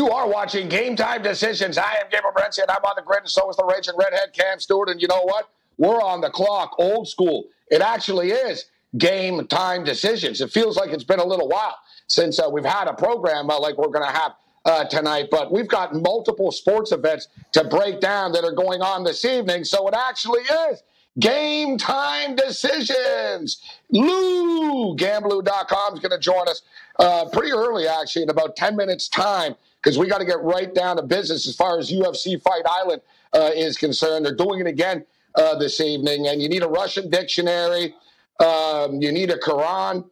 [0.00, 1.76] You are watching Game Time Decisions.
[1.76, 4.32] I am Gabriel Morency, and I'm on the grid, and so is the Raging Redhead
[4.32, 4.88] Cam Stewart.
[4.88, 5.50] And you know what?
[5.76, 7.44] We're on the clock, old school.
[7.70, 8.64] It actually is
[8.96, 10.40] Game Time Decisions.
[10.40, 11.76] It feels like it's been a little while
[12.06, 14.32] since uh, we've had a program uh, like we're going to have
[14.64, 19.04] uh, tonight, but we've got multiple sports events to break down that are going on
[19.04, 19.64] this evening.
[19.64, 20.40] So it actually
[20.70, 20.82] is
[21.18, 23.62] Game Time Decisions.
[23.90, 26.62] Lou, Gamblou.com is going to join us
[26.98, 30.74] uh, pretty early, actually, in about 10 minutes' time because we got to get right
[30.74, 34.24] down to business as far as UFC Fight Island uh, is concerned.
[34.24, 37.94] They're doing it again uh, this evening, and you need a Russian dictionary,
[38.40, 40.08] um, you need a Quran,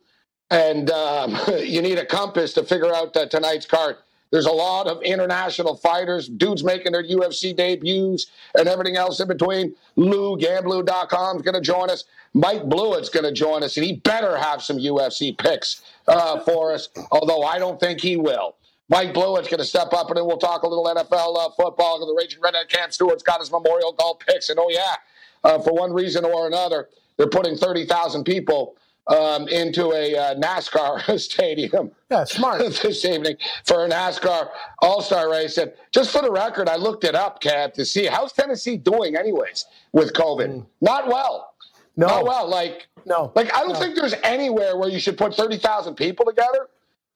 [0.50, 3.96] and um, you need a compass to figure out uh, tonight's card.
[4.30, 9.28] There's a lot of international fighters, dudes making their UFC debuts, and everything else in
[9.28, 9.74] between.
[9.96, 12.04] Lou, Gamblou.com is going to join us.
[12.34, 16.72] Mike Blewitt's going to join us, and he better have some UFC picks uh, for
[16.74, 18.56] us, although I don't think he will.
[18.88, 21.98] Mike Blewitt's going to step up, and then we'll talk a little NFL uh, football.
[22.00, 24.96] The Raging Redhead Cam Stewart's got his Memorial Golf picks, and oh yeah,
[25.44, 28.76] uh, for one reason or another, they're putting thirty thousand people
[29.08, 31.90] um, into a uh, NASCAR stadium.
[32.10, 34.48] Yeah, smart this evening for a NASCAR
[34.80, 35.58] All Star race.
[35.58, 39.16] And just for the record, I looked it up, Cap, to see how's Tennessee doing,
[39.16, 40.48] anyways, with COVID.
[40.48, 40.66] Mm.
[40.80, 41.52] Not well.
[41.96, 42.06] No.
[42.06, 42.48] Not well.
[42.48, 43.32] Like no.
[43.34, 43.80] Like I don't no.
[43.80, 46.68] think there's anywhere where you should put thirty thousand people together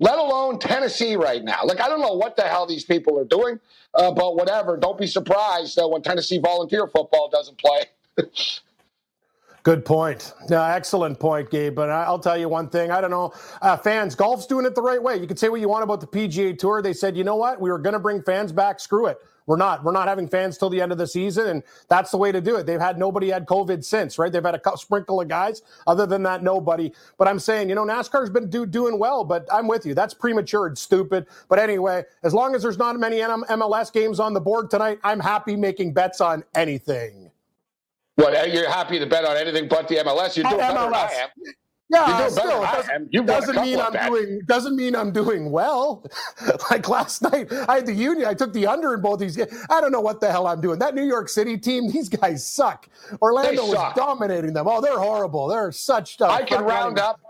[0.02, 1.60] let alone Tennessee right now.
[1.64, 3.60] Like, I don't know what the hell these people are doing,
[3.94, 4.76] uh, but whatever.
[4.76, 7.84] Don't be surprised uh, when Tennessee volunteer football doesn't play.
[9.62, 10.34] Good point.
[10.50, 11.76] Excellent point, Gabe.
[11.76, 12.90] But I'll tell you one thing.
[12.90, 13.32] I don't know.
[13.62, 15.18] Uh, fans, golf's doing it the right way.
[15.18, 16.82] You can say what you want about the PGA Tour.
[16.82, 17.60] They said, you know what?
[17.60, 18.80] We were going to bring fans back.
[18.80, 19.18] Screw it.
[19.46, 19.82] We're not.
[19.84, 22.40] We're not having fans till the end of the season, and that's the way to
[22.40, 22.66] do it.
[22.66, 24.32] They've had nobody had COVID since, right?
[24.32, 25.62] They've had a sprinkle of guys.
[25.86, 26.92] Other than that, nobody.
[27.18, 29.94] But I'm saying, you know, NASCAR's been do, doing well, but I'm with you.
[29.94, 31.26] That's premature and stupid.
[31.48, 35.20] But anyway, as long as there's not many MLS games on the board tonight, I'm
[35.20, 37.30] happy making bets on anything.
[38.16, 40.36] What you're happy to bet on anything but the MLS?
[40.36, 41.28] You're doing better than I am.
[41.92, 46.04] Yeah, still, doesn't, doesn't mean I'm doing doesn't mean I'm doing well.
[46.70, 48.26] like last night, I had the Union.
[48.26, 49.52] I took the under in both these games.
[49.68, 50.78] I don't know what the hell I'm doing.
[50.78, 52.88] That New York City team, these guys suck.
[53.20, 53.74] Orlando suck.
[53.74, 54.66] was dominating them.
[54.68, 55.48] Oh, they're horrible.
[55.48, 56.30] They're such stuff.
[56.30, 57.20] I can round up.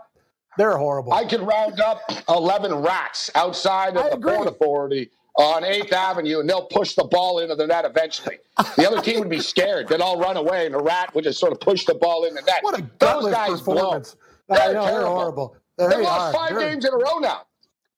[0.57, 1.13] They're horrible.
[1.13, 1.99] I can round up
[2.29, 4.35] eleven rats outside of I the agree.
[4.35, 8.37] Port Authority on 8th Avenue, and they'll push the ball into the net eventually.
[8.77, 9.87] The other team would be scared.
[9.87, 12.35] They'd all run away, and the rat would just sort of push the ball in
[12.35, 12.59] the net.
[12.61, 14.13] What a Those guys performance.
[14.13, 14.19] Blow.
[14.53, 15.55] They're, know, they're horrible.
[15.77, 17.41] They've they lost 5 they're, games in a row now.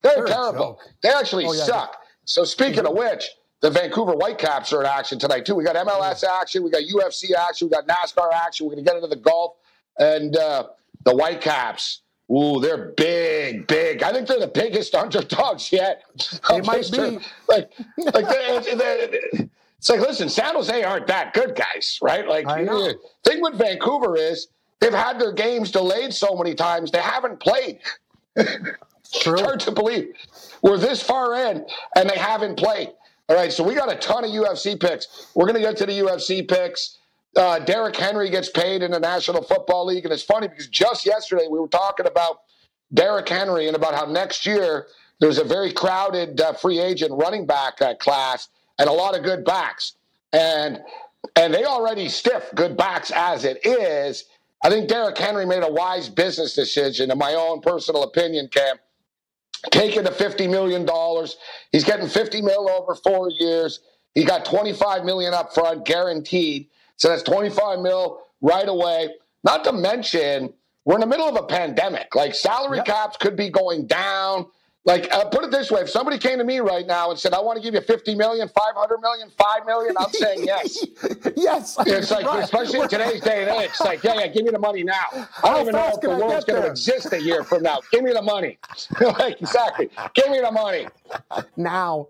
[0.02, 0.80] They're, they're terrible.
[1.02, 2.02] They actually oh, yeah, suck.
[2.26, 2.88] So speaking mm-hmm.
[2.88, 3.30] of which,
[3.62, 5.56] the Vancouver Whitecaps are in action tonight too.
[5.56, 8.66] We got MLS action, we got UFC action, we got NASCAR action.
[8.66, 9.56] We're going to get into the golf
[9.98, 10.68] and uh,
[11.04, 12.02] the Whitecaps.
[12.32, 14.02] Ooh, they're big, big.
[14.04, 16.04] I think they're the biggest underdogs yet.
[16.50, 17.20] They might be.
[17.48, 19.10] Like, like they're, they're,
[19.78, 22.28] it's like, listen, San Jose aren't that good, guys, right?
[22.28, 24.48] Like, the thing with Vancouver is
[24.80, 27.80] They've had their games delayed so many times they haven't played.
[28.36, 30.14] it's hard to believe.
[30.62, 31.66] We're this far in
[31.96, 32.90] and they haven't played.
[33.28, 35.30] All right, so we got a ton of UFC picks.
[35.34, 36.98] We're going to get to the UFC picks.
[37.36, 41.06] Uh, Derrick Henry gets paid in the National Football League, and it's funny because just
[41.06, 42.42] yesterday we were talking about
[42.94, 44.88] Derrick Henry and about how next year
[45.20, 49.24] there's a very crowded uh, free agent running back uh, class and a lot of
[49.24, 49.94] good backs,
[50.32, 50.82] and
[51.36, 54.26] and they already stiff good backs as it is.
[54.66, 58.78] I think Derrick Henry made a wise business decision, in my own personal opinion, Cam.
[59.70, 60.90] Taking the $50 million.
[61.72, 63.82] He's getting 50 mil over four years.
[64.16, 66.70] He got 25 million up front, guaranteed.
[66.98, 69.10] So that's 25 mil right away.
[69.44, 70.52] Not to mention,
[70.84, 72.16] we're in the middle of a pandemic.
[72.16, 72.88] Like salary yep.
[72.88, 74.48] caps could be going down.
[74.86, 77.34] Like, uh, put it this way: if somebody came to me right now and said,
[77.34, 80.86] "I want to give you 50 million, 500 million, 5 million," I'm saying yes.
[81.36, 81.76] yes.
[81.88, 82.44] It's like, right.
[82.44, 85.28] especially in today's day and age, it's like, yeah, yeah, give me the money now.
[85.44, 87.80] I don't even know if the world's going to exist a year from now.
[87.92, 88.60] Give me the money.
[89.02, 89.90] like, exactly.
[90.14, 90.88] Give me the money
[91.58, 92.08] now.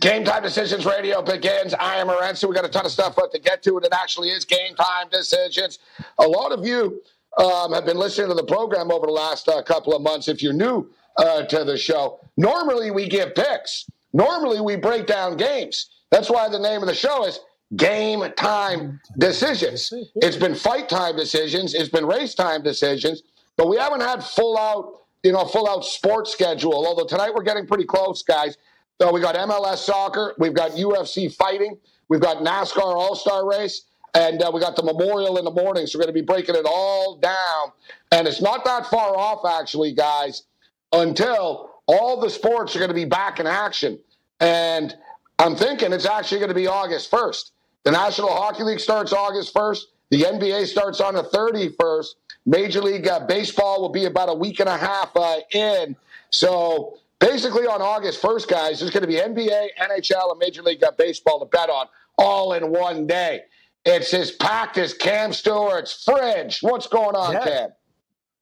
[0.00, 1.74] Game Time Decisions Radio begins.
[1.74, 2.48] I am Morency.
[2.48, 5.10] We got a ton of stuff to get to, and it actually is Game Time
[5.10, 5.80] Decisions.
[6.18, 7.02] A lot of you
[7.36, 10.28] um, have been listening to the program over the last uh, couple of months.
[10.28, 12.20] If you're new uh, to the show.
[12.36, 13.86] Normally, we give picks.
[14.12, 15.90] Normally, we break down games.
[16.10, 17.40] That's why the name of the show is
[17.76, 19.92] Game Time Decisions.
[20.16, 21.74] It's been fight time decisions.
[21.74, 23.22] It's been race time decisions.
[23.56, 26.86] But we haven't had full out, you know, full out sports schedule.
[26.86, 28.56] Although tonight we're getting pretty close, guys.
[29.00, 31.76] So we got MLS soccer, we've got UFC fighting,
[32.08, 33.82] we've got NASCAR All Star Race,
[34.14, 35.86] and uh, we got the Memorial in the morning.
[35.86, 37.72] So we're going to be breaking it all down.
[38.12, 40.44] And it's not that far off, actually, guys,
[40.92, 43.98] until all the sports are going to be back in action.
[44.40, 44.94] And
[45.38, 47.50] I'm thinking it's actually going to be August 1st.
[47.84, 49.80] The National Hockey League starts August 1st.
[50.10, 52.06] The NBA starts on the 31st.
[52.44, 55.96] Major League uh, Baseball will be about a week and a half uh, in.
[56.30, 60.82] So basically, on August 1st, guys, there's going to be NBA, NHL, and Major League
[60.82, 61.86] uh, Baseball to bet on
[62.18, 63.42] all in one day.
[63.84, 66.58] It's as packed as Cam Stewart's fridge.
[66.60, 67.44] What's going on, yeah.
[67.44, 67.70] Cam?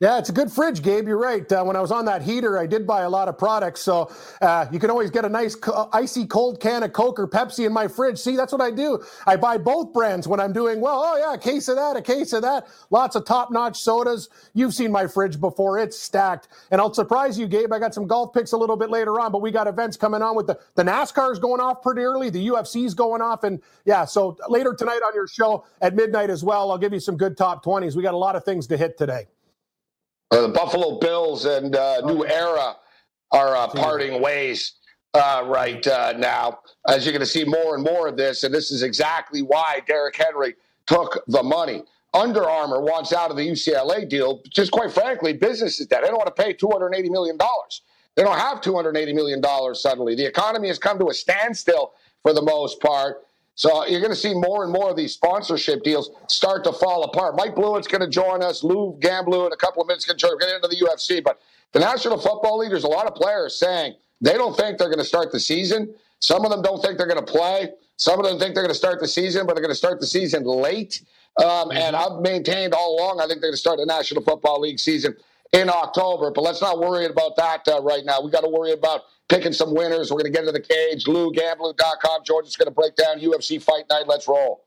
[0.00, 1.08] Yeah, it's a good fridge, Gabe.
[1.08, 1.50] You're right.
[1.52, 3.82] Uh, when I was on that heater, I did buy a lot of products.
[3.82, 7.28] So uh, you can always get a nice co- icy cold can of Coke or
[7.28, 8.20] Pepsi in my fridge.
[8.20, 9.04] See, that's what I do.
[9.26, 11.02] I buy both brands when I'm doing well.
[11.04, 12.68] Oh, yeah, a case of that, a case of that.
[12.90, 14.30] Lots of top notch sodas.
[14.54, 15.80] You've seen my fridge before.
[15.80, 16.48] It's stacked.
[16.70, 17.72] And I'll surprise you, Gabe.
[17.74, 20.22] I got some golf picks a little bit later on, but we got events coming
[20.22, 22.30] on with the, the NASCAR's going off pretty early.
[22.30, 23.44] The UFC's going off.
[23.44, 27.00] And yeah, so later tonight on your show at midnight as well, I'll give you
[27.00, 27.96] some good top 20s.
[27.96, 29.26] We got a lot of things to hit today.
[30.30, 32.76] The Buffalo Bills and uh, New Era
[33.32, 34.74] are uh, parting ways
[35.14, 36.60] uh, right uh, now.
[36.86, 39.80] As you're going to see more and more of this, and this is exactly why
[39.88, 40.54] Derrick Henry
[40.86, 41.82] took the money.
[42.14, 44.40] Under Armour wants out of the UCLA deal.
[44.48, 46.02] Just quite frankly, business is dead.
[46.02, 47.36] They don't want to pay $280 million.
[48.16, 50.14] They don't have $280 million suddenly.
[50.14, 51.92] The economy has come to a standstill
[52.22, 53.22] for the most part.
[53.60, 57.04] So you're going to see more and more of these sponsorship deals start to fall
[57.04, 57.36] apart.
[57.36, 58.64] Mike Blewitt's going to join us.
[58.64, 61.22] Lou Gamblou in a couple of minutes going to get into the UFC.
[61.22, 61.42] But
[61.72, 64.96] the National Football League, there's a lot of players saying they don't think they're going
[64.96, 65.94] to start the season.
[66.20, 67.68] Some of them don't think they're going to play.
[67.96, 70.00] Some of them think they're going to start the season, but they're going to start
[70.00, 71.02] the season late.
[71.38, 72.14] Um, and mm-hmm.
[72.14, 75.14] I've maintained all along, I think they're going to start the National Football League season
[75.52, 76.30] in October.
[76.30, 78.22] But let's not worry about that uh, right now.
[78.22, 80.10] We got to worry about picking some winners.
[80.10, 81.04] We're going to get into the cage.
[81.06, 82.24] LouGamblou.com.
[82.24, 84.06] George is going to break down UFC Fight Night.
[84.06, 84.64] Let's roll.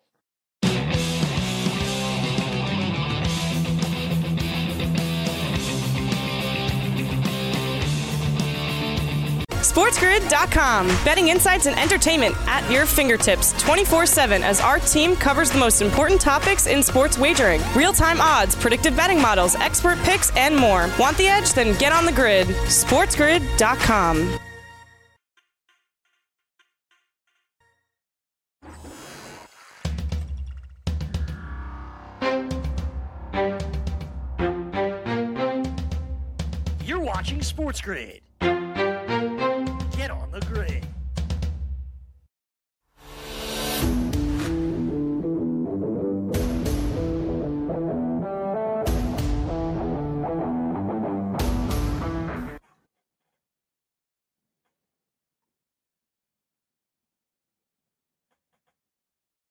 [9.74, 10.88] SportsGrid.com.
[11.04, 15.82] Betting insights and entertainment at your fingertips 24 7 as our team covers the most
[15.82, 20.92] important topics in sports wagering real time odds, predictive betting models, expert picks, and more.
[21.00, 21.54] Want the edge?
[21.54, 22.46] Then get on the grid.
[22.48, 24.40] SportsGrid.com.
[37.24, 40.73] watching Sports Grid Get on the grid.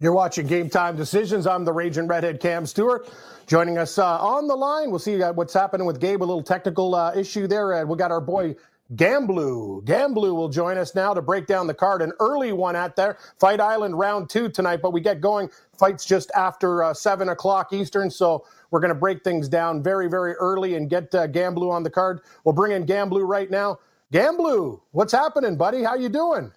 [0.03, 1.47] You're watching Game Time Decisions.
[1.47, 3.09] I'm the Raging Redhead Cam Stewart.
[3.47, 6.21] Joining us uh, on the line, we'll see uh, what's happening with Gabe.
[6.21, 7.73] A little technical uh, issue there.
[7.73, 8.57] Uh, we got our boy
[8.97, 9.85] Gamblou.
[9.85, 12.03] Gamblou will join us now to break down the card.
[12.03, 13.17] An early one at there.
[13.39, 15.49] Fight Island round two tonight, but we get going.
[15.79, 20.09] Fights just after uh, 7 o'clock Eastern, so we're going to break things down very,
[20.11, 22.23] very early and get uh, Gamblou on the card.
[22.43, 23.79] We'll bring in Gamblou right now.
[24.13, 25.85] Gamblou, what's happening, buddy?
[25.85, 26.51] How you doing?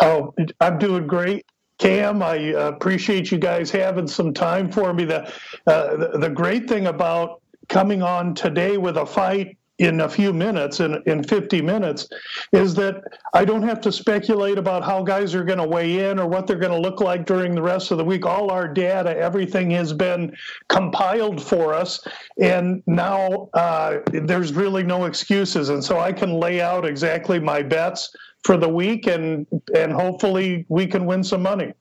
[0.00, 1.44] Oh, I'm doing great.
[1.80, 5.06] Cam, I uh, appreciate you guys having some time for me.
[5.06, 5.32] The,
[5.66, 10.34] uh, the, the great thing about coming on today with a fight in a few
[10.34, 12.06] minutes, in, in 50 minutes,
[12.52, 16.18] is that I don't have to speculate about how guys are going to weigh in
[16.18, 18.26] or what they're going to look like during the rest of the week.
[18.26, 20.36] All our data, everything has been
[20.68, 22.06] compiled for us,
[22.38, 25.70] and now uh, there's really no excuses.
[25.70, 30.66] And so I can lay out exactly my bets for the week, and and hopefully
[30.68, 31.72] we can win some money.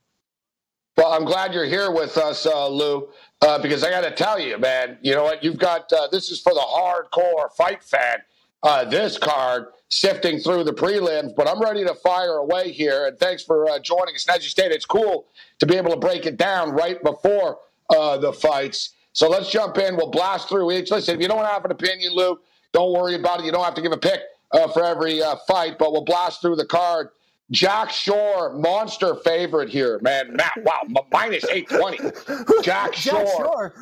[0.98, 3.08] Well, I'm glad you're here with us, uh, Lou,
[3.42, 5.44] uh, because I got to tell you, man, you know what?
[5.44, 8.20] You've got uh, this is for the hardcore fight fan.
[8.62, 13.08] Uh, this card sifting through the prelims, but I'm ready to fire away here.
[13.08, 14.28] And thanks for uh, joining us.
[14.28, 15.28] And as you stated, it's cool
[15.60, 18.96] to be able to break it down right before uh, the fights.
[19.13, 19.96] So let's jump in.
[19.96, 20.92] We'll blast through each.
[20.92, 22.38] Listen, if you don't have an opinion, Lou,
[22.74, 23.46] don't worry about it.
[23.46, 24.20] You don't have to give a pick
[24.51, 27.10] for every fight, but we'll blast through the card.
[27.51, 30.36] Jack Shore, monster favorite here, man.
[30.36, 32.62] Matt, wow, minus 820.
[32.63, 33.15] Jack Shore.
[33.15, 33.74] Jack Shore.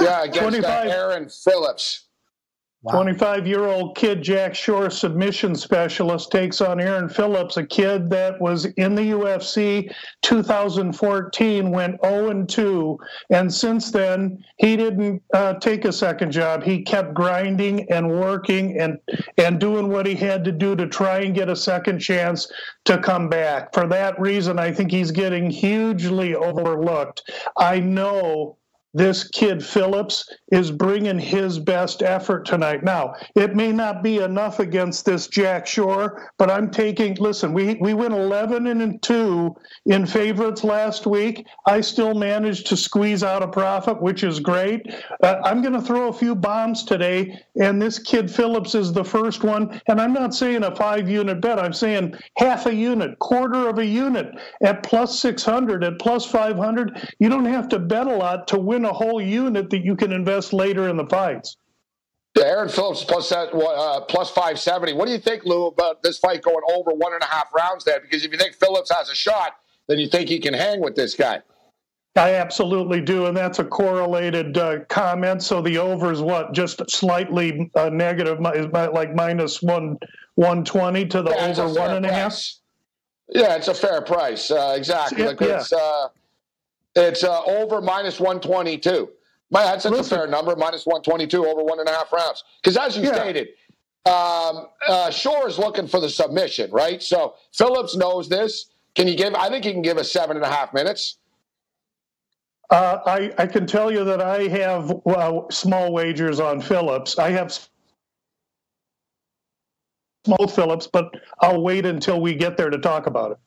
[0.00, 2.07] yeah, against uh, Aaron Phillips.
[2.88, 8.40] 25 year old kid, Jack Shore, submission specialist, takes on Aaron Phillips, a kid that
[8.40, 9.92] was in the UFC
[10.22, 12.98] 2014, went 0 2.
[13.30, 16.62] And since then, he didn't uh, take a second job.
[16.62, 18.98] He kept grinding and working and,
[19.36, 22.50] and doing what he had to do to try and get a second chance
[22.84, 23.74] to come back.
[23.74, 27.28] For that reason, I think he's getting hugely overlooked.
[27.56, 28.58] I know
[28.94, 32.82] this kid Phillips is bringing his best effort tonight.
[32.82, 37.14] Now, it may not be enough against this Jack Shore, but I'm taking.
[37.16, 39.54] Listen, we we went 11 and two
[39.86, 41.46] in favorites last week.
[41.66, 44.86] I still managed to squeeze out a profit, which is great.
[45.22, 49.04] Uh, I'm going to throw a few bombs today, and this kid Phillips is the
[49.04, 49.80] first one.
[49.88, 51.58] And I'm not saying a five unit bet.
[51.58, 54.28] I'm saying half a unit, quarter of a unit
[54.62, 57.14] at plus 600, at plus 500.
[57.18, 59.96] You don't have to bet a lot to win win a whole unit that you
[59.96, 61.56] can invest later in the fights.
[62.36, 64.92] Yeah, Aaron Phillips plus that uh, plus five seventy.
[64.92, 67.84] What do you think, Lou, about this fight going over one and a half rounds?
[67.84, 69.56] There, because if you think Phillips has a shot,
[69.88, 71.40] then you think he can hang with this guy.
[72.16, 75.42] I absolutely do, and that's a correlated uh, comment.
[75.42, 79.98] So the over is what, just slightly uh, negative, like minus one
[80.34, 82.40] one twenty to the yeah, over one and a half.
[83.30, 84.50] Yeah, it's a fair price.
[84.50, 85.24] Uh, exactly.
[85.24, 85.62] Like yeah.
[86.98, 89.08] It's, uh, over minus 122.
[89.50, 92.44] My, that's, that's a fair number, minus 122 over one and a half rounds.
[92.62, 93.14] Because as you yeah.
[93.14, 93.48] stated,
[94.04, 97.02] um, uh, Shore is looking for the submission, right?
[97.02, 98.66] So Phillips knows this.
[98.94, 99.34] Can you give?
[99.34, 101.18] I think he can give us seven and a half minutes.
[102.70, 104.92] Uh, I, I can tell you that I have
[105.50, 107.18] small wagers on Phillips.
[107.18, 107.56] I have
[110.24, 113.38] small Phillips, but I'll wait until we get there to talk about it.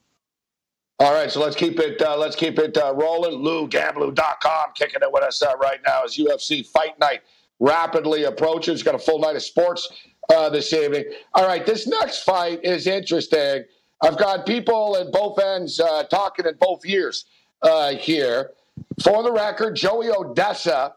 [1.01, 3.39] All right, so let's keep it uh, let's keep it uh, rolling.
[3.39, 7.21] LouGamblou.com kicking it with us uh, right now as UFC Fight Night
[7.59, 8.83] rapidly approaches.
[8.83, 9.91] Got a full night of sports
[10.31, 11.05] uh, this evening.
[11.33, 13.63] All right, this next fight is interesting.
[14.03, 17.25] I've got people at both ends uh, talking in both ears
[17.63, 18.51] uh, here.
[19.03, 20.93] For the record, Joey Odessa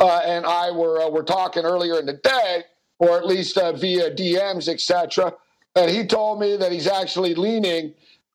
[0.00, 2.64] and I were were talking earlier in the day,
[2.98, 5.34] or at least via DMs, etc.
[5.76, 7.94] And he told me that he's actually leaning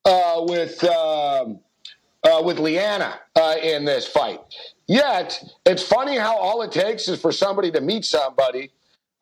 [0.09, 1.59] uh, with um,
[2.23, 4.41] uh, with Liana uh, in this fight.
[4.87, 8.71] Yet it's funny how all it takes is for somebody to meet somebody.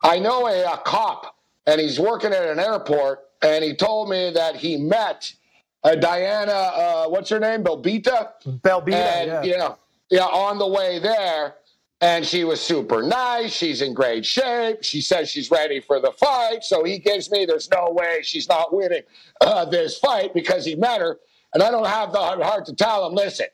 [0.02, 4.30] I know a, a cop, and he's working at an airport, and he told me
[4.30, 5.30] that he met
[5.84, 6.52] uh, Diana.
[6.52, 7.62] Uh, what's her name?
[7.62, 8.30] Belbita.
[8.46, 8.94] Belbita.
[8.94, 9.42] And, yeah.
[9.42, 9.78] You know,
[10.10, 11.54] yeah, on the way there.
[12.00, 13.52] And she was super nice.
[13.52, 14.84] She's in great shape.
[14.84, 16.62] She says she's ready for the fight.
[16.62, 19.02] So he gives me, there's no way she's not winning
[19.40, 21.18] uh, this fight because he met her.
[21.54, 23.46] And I don't have the heart to tell him, listen,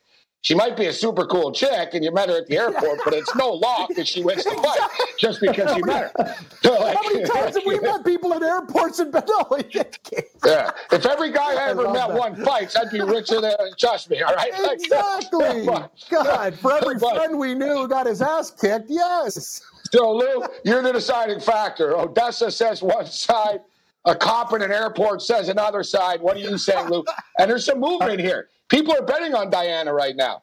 [0.45, 3.15] she might be a super cool chick and you met her at the airport, but
[3.15, 6.37] it's no law that she wins the fight just because you met her.
[6.63, 10.71] So like, How many times have we met people at airports and been, oh, yeah.
[10.93, 12.13] If every guy I ever met that.
[12.13, 14.53] won fights, I'd be richer than, trust me, all right?
[14.53, 15.65] Exactly.
[16.11, 19.63] God, for every friend we knew who got his ass kicked, yes.
[19.93, 21.97] So, Lou, you're the deciding factor.
[21.97, 23.61] Odessa says one side,
[24.05, 26.21] a cop in an airport says another side.
[26.21, 27.03] What are you saying, Lou?
[27.39, 28.49] And there's some movement here.
[28.69, 30.43] People are betting on Diana right now.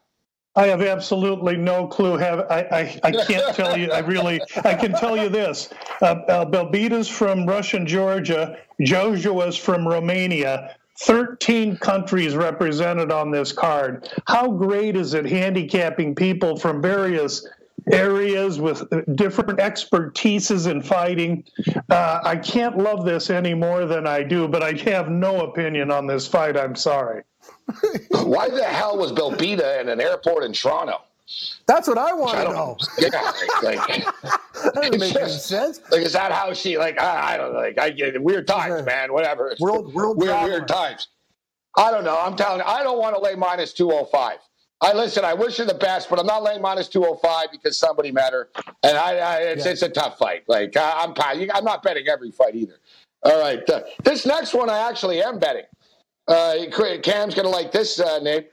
[0.54, 2.18] I have absolutely no clue.
[2.18, 2.60] Have I?
[2.60, 3.90] I, I can't tell you.
[3.90, 4.40] I really.
[4.64, 5.70] I can tell you this:
[6.02, 8.58] uh, uh, Belbita's from Russian Georgia.
[8.80, 10.76] Jojua's from Romania.
[11.00, 14.08] 13 countries represented on this card.
[14.26, 17.48] How great is it handicapping people from various
[17.90, 21.44] areas with different expertises in fighting?
[21.90, 25.90] Uh, I can't love this any more than I do, but I have no opinion
[25.90, 26.56] on this fight.
[26.56, 27.22] I'm sorry.
[28.10, 31.02] Why the hell was Belbita in an airport in Toronto?
[31.66, 32.76] That's what I want to know.
[32.98, 33.86] Yeah, like,
[34.62, 35.80] that doesn't make any sense.
[35.90, 36.76] Like, is that how she?
[36.78, 37.60] Like, I, I don't know.
[37.60, 39.12] Like, I get weird times, man.
[39.12, 39.54] Whatever.
[39.58, 41.08] World, world weird, weird times.
[41.76, 42.18] I don't know.
[42.18, 44.38] I'm telling you, I don't want to lay minus two hundred oh five.
[44.82, 45.24] I listen.
[45.24, 48.10] I wish her the best, but I'm not laying minus two hundred five because somebody
[48.10, 48.48] met her,
[48.82, 49.70] and I, I it's, yeah.
[49.70, 50.42] it's a tough fight.
[50.48, 51.14] Like, I, am
[51.54, 52.78] I'm not betting every fight either.
[53.22, 55.64] All right, uh, this next one I actually am betting.
[56.26, 56.56] Uh,
[57.02, 58.44] Cam's going to like this uh, name.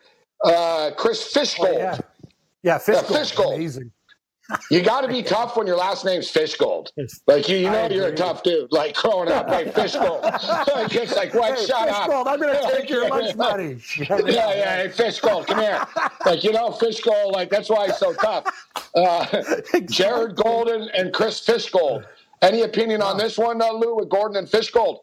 [0.43, 1.75] Uh, Chris Fishgold.
[1.75, 1.97] Oh, yeah.
[2.63, 3.05] yeah, Fishgold.
[3.05, 3.55] Fishgold.
[3.55, 3.91] Amazing.
[4.71, 6.89] You got to be tough when your last name's Fishgold.
[7.27, 8.71] Like you, you know, you're a tough dude.
[8.71, 10.23] Like growing up, like Fishgold.
[10.75, 11.57] like it's like what?
[11.57, 12.27] Hey, shut Fishgold, up.
[12.27, 13.77] I'm going to take your lunch money.
[13.97, 14.77] yeah, yeah.
[14.77, 15.85] Hey, Fishgold, come here.
[16.25, 17.33] Like you know, Fishgold.
[17.33, 18.45] Like that's why he's so tough.
[18.95, 19.81] Uh, exactly.
[19.81, 22.05] Jared Gordon and Chris Fishgold.
[22.41, 24.99] Any opinion on this one, uh, Lou, with Gordon and Fishgold?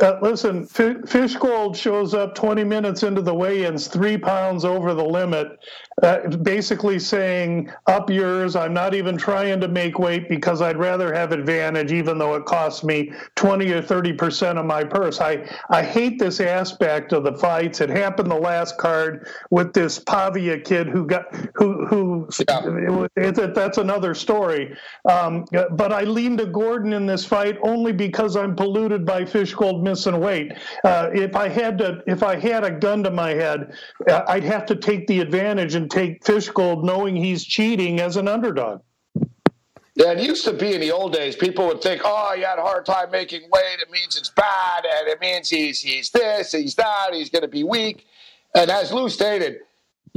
[0.00, 5.04] Uh, listen, F- Fishgold shows up 20 minutes into the weigh-ins, three pounds over the
[5.04, 5.58] limit,
[6.02, 11.12] uh, basically saying, "Up yours." I'm not even trying to make weight because I'd rather
[11.12, 15.20] have advantage, even though it costs me 20 or 30 percent of my purse.
[15.20, 17.80] I I hate this aspect of the fights.
[17.80, 22.28] It happened the last card with this Pavia kid who got who who.
[22.48, 23.06] Yeah.
[23.16, 24.76] It, it, that's another story.
[25.08, 29.82] Um, but I lean to Gordon in this fight only because I'm polluted by Fishgold
[29.82, 30.52] missing weight.
[30.84, 33.74] Uh, if I had to, if I had a gun to my head,
[34.08, 38.28] uh, I'd have to take the advantage and take Fishgold, knowing he's cheating as an
[38.28, 38.82] underdog.
[39.94, 42.58] Yeah, it used to be in the old days, people would think, oh, he had
[42.58, 43.78] a hard time making weight.
[43.80, 47.48] It means it's bad, and it means he's he's this, he's that, he's going to
[47.48, 48.06] be weak.
[48.54, 49.58] And as Lou stated,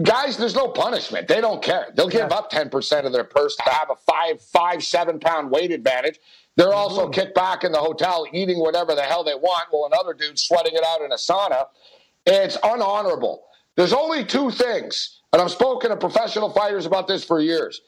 [0.01, 1.27] guys, there's no punishment.
[1.27, 1.87] They don't care.
[1.93, 2.37] They'll give yeah.
[2.37, 6.19] up 10% of their purse to have a five, five, seven pound weight advantage.
[6.55, 7.11] They're also mm-hmm.
[7.11, 10.73] kicked back in the hotel eating whatever the hell they want while another dude's sweating
[10.73, 11.65] it out in a sauna.
[12.25, 13.39] It's unhonorable.
[13.75, 17.81] There's only two things, and I've spoken to professional fighters about this for years.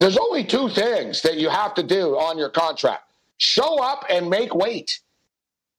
[0.00, 3.02] There's only two things that you have to do on your contract
[3.36, 5.00] show up and make weight.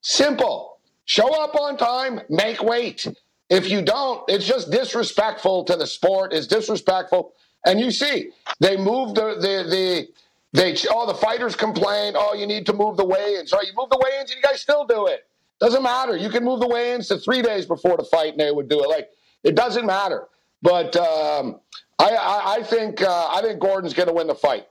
[0.01, 0.77] Simple.
[1.05, 3.07] Show up on time, make weight.
[3.49, 6.33] If you don't, it's just disrespectful to the sport.
[6.33, 7.33] It's disrespectful.
[7.65, 10.07] And you see, they move the the the
[10.53, 12.13] they oh the fighters complain.
[12.15, 13.53] Oh, you need to move the weigh-ins.
[13.53, 15.25] Oh, you move the weigh-ins, and you guys still do it.
[15.59, 16.15] Doesn't matter.
[16.15, 18.83] You can move the weigh-ins to three days before the fight, and they would do
[18.83, 18.87] it.
[18.87, 19.09] Like
[19.43, 20.27] it doesn't matter.
[20.61, 21.59] But um,
[21.99, 24.67] I, I, I, think uh, I think Gordon's going to win the fight.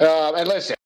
[0.00, 0.76] Uh, and listen.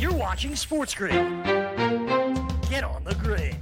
[0.00, 1.12] You're watching Sports Grid.
[2.70, 3.56] Get on the grid.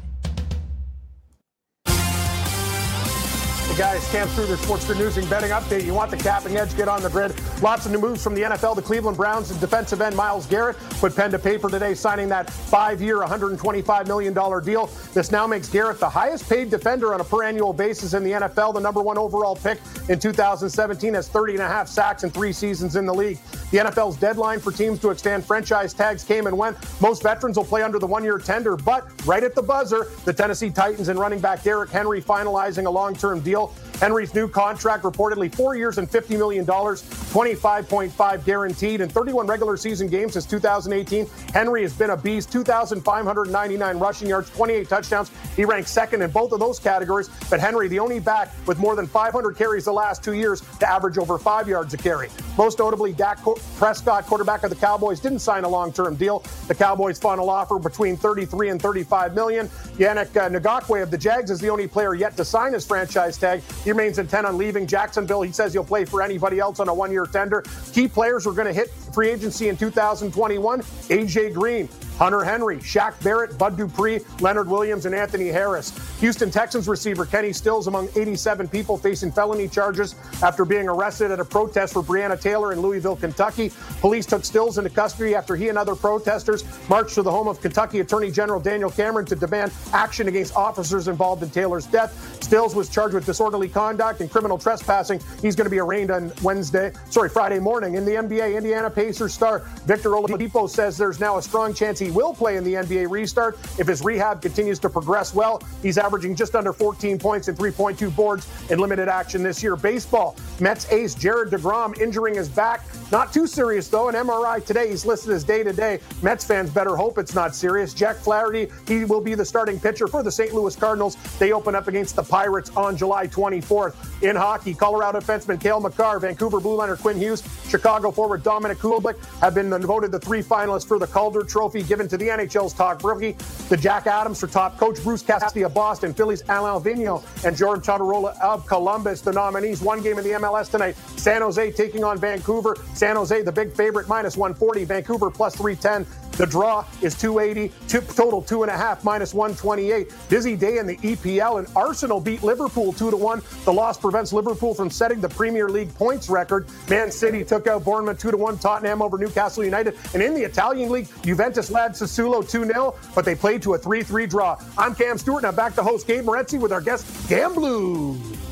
[3.78, 4.10] Guys.
[4.10, 5.84] Cam Stewart, Sports Grid News and Betting Update.
[5.84, 6.76] You want the capping edge?
[6.76, 7.32] Get on the grid.
[7.62, 8.74] Lots of new moves from the NFL.
[8.74, 13.18] The Cleveland Browns defensive end Myles Garrett put pen to paper today, signing that five-year,
[13.18, 14.86] $125 million deal.
[15.14, 18.74] This now makes Garrett the highest-paid defender on a per-annual basis in the NFL.
[18.74, 22.52] The number one overall pick in 2017 has 30 and a half sacks in three
[22.52, 23.38] seasons in the league.
[23.70, 26.76] The NFL's deadline for teams to extend franchise tags came and went.
[27.00, 30.70] Most veterans will play under the one-year tender, but right at the buzzer, the Tennessee
[30.70, 35.52] Titans and running back Derrick Henry finalizing a long-term deal people Henry's new contract reportedly
[35.52, 41.26] four years and $50 million, 25.5 guaranteed, and 31 regular season games since 2018.
[41.52, 45.32] Henry has been a beast, 2,599 rushing yards, 28 touchdowns.
[45.56, 48.94] He ranks second in both of those categories, but Henry, the only back with more
[48.94, 52.28] than 500 carries the last two years to average over five yards a carry.
[52.56, 53.38] Most notably, Dak
[53.76, 56.44] Prescott, quarterback of the Cowboys, didn't sign a long-term deal.
[56.68, 59.68] The Cowboys' final offer between 33 and 35 million.
[59.96, 63.62] Yannick uh, of the Jags is the only player yet to sign his franchise tag.
[63.88, 65.40] He remains intent on leaving Jacksonville.
[65.40, 67.64] He says he'll play for anybody else on a one year tender.
[67.94, 70.82] Key players are going to hit free agency in 2021.
[70.82, 75.92] AJ Green, Hunter Henry, Shaq Barrett, Bud Dupree, Leonard Williams, and Anthony Harris.
[76.18, 81.38] Houston Texans receiver Kenny Stills among 87 people facing felony charges after being arrested at
[81.38, 83.70] a protest for Breonna Taylor in Louisville, Kentucky.
[84.00, 87.60] Police took Stills into custody after he and other protesters marched to the home of
[87.60, 92.42] Kentucky Attorney General Daniel Cameron to demand action against officers involved in Taylor's death.
[92.42, 95.20] Stills was charged with disorderly conduct and criminal trespassing.
[95.40, 97.94] He's going to be arraigned on Wednesday, sorry, Friday morning.
[97.94, 102.07] In the NBA, Indiana Pacers star Victor Oladipo says there's now a strong chance he
[102.08, 105.62] he will play in the NBA restart if his rehab continues to progress well.
[105.82, 109.76] He's averaging just under 14 points and 3.2 boards in limited action this year.
[109.76, 112.82] Baseball, Mets ace Jared DeGrom injuring his back.
[113.10, 114.08] Not too serious, though.
[114.08, 114.90] An MRI today.
[114.90, 116.00] He's listed as day to day.
[116.22, 117.94] Mets fans better hope it's not serious.
[117.94, 120.52] Jack Flaherty, he will be the starting pitcher for the St.
[120.52, 121.16] Louis Cardinals.
[121.38, 124.22] They open up against the Pirates on July 24th.
[124.22, 129.16] In hockey, Colorado defenseman Cale Makar, Vancouver blue liner Quinn Hughes, Chicago forward Dominik Kubalik
[129.40, 133.02] have been voted the three finalists for the Calder Trophy given to the NHL's top
[133.04, 133.32] rookie.
[133.68, 137.82] The Jack Adams for top coach, Bruce Cassidy of Boston, Phillies Alain Vigneault, and Jordan
[137.82, 139.80] Tortorella of Columbus, the nominees.
[139.80, 140.96] One game in the MLS tonight.
[141.16, 142.76] San Jose taking on Vancouver.
[142.98, 144.84] San Jose, the big favorite, minus 140.
[144.84, 146.04] Vancouver plus 310.
[146.32, 150.12] The draw is 280, two, total two and a half, minus 128.
[150.28, 153.40] Busy day in the EPL, and Arsenal beat Liverpool two to one.
[153.64, 156.66] The loss prevents Liverpool from setting the Premier League points record.
[156.90, 158.58] Man City took out Bournemouth two to one.
[158.58, 163.24] Tottenham over Newcastle United, and in the Italian league, Juventus led Sassuolo 2 0, but
[163.24, 164.60] they played to a 3 3 draw.
[164.76, 168.47] I'm Cam Stewart, and I'm back to host Gabe Morency with our guest, Gamblou.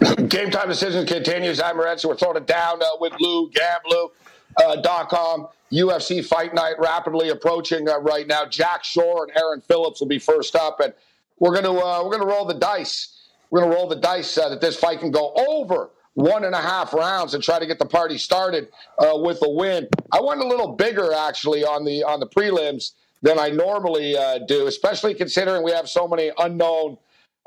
[0.00, 1.60] Game time decisions continues.
[1.60, 2.06] I'm Morency.
[2.06, 5.42] We're throwing it down uh, with Lou Gamblou.com.
[5.42, 8.46] Uh, UFC Fight Night rapidly approaching uh, right now.
[8.46, 10.94] Jack Shore and Aaron Phillips will be first up, and
[11.38, 13.28] we're to uh, we're to roll the dice.
[13.50, 16.62] we're to roll the dice uh, that this fight can go over one and a
[16.62, 19.86] half rounds and try to get the party started uh, with a win.
[20.12, 24.38] I went a little bigger actually on the on the prelims than I normally uh,
[24.38, 26.96] do, especially considering we have so many unknown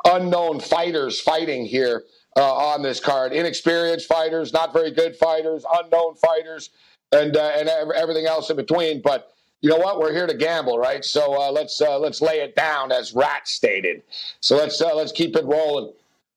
[0.05, 2.03] unknown fighters fighting here
[2.35, 3.33] uh, on this card.
[3.33, 6.69] Inexperienced fighters, not very good fighters, unknown fighters,
[7.11, 9.01] and uh, and everything else in between.
[9.01, 9.99] But you know what?
[9.99, 11.05] We're here to gamble, right?
[11.05, 14.03] So uh, let's uh, let's lay it down, as Rat stated.
[14.41, 15.93] So let's uh, let's keep it rolling.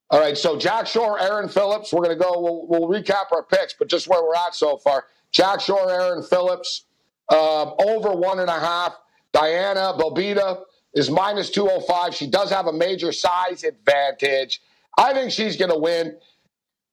[0.09, 0.37] All right.
[0.37, 1.91] So Jack Shore, Aaron Phillips.
[1.91, 2.39] We're to go.
[2.39, 5.05] We'll, we'll, recap our picks, but just where we're at so far.
[5.31, 6.85] Jack Shore, Aaron Phillips,
[7.29, 8.97] uh, over one and a half.
[9.33, 12.15] Diana Belbita is minus 205.
[12.15, 14.61] She does have a major size advantage.
[14.97, 16.17] I think she's going to win.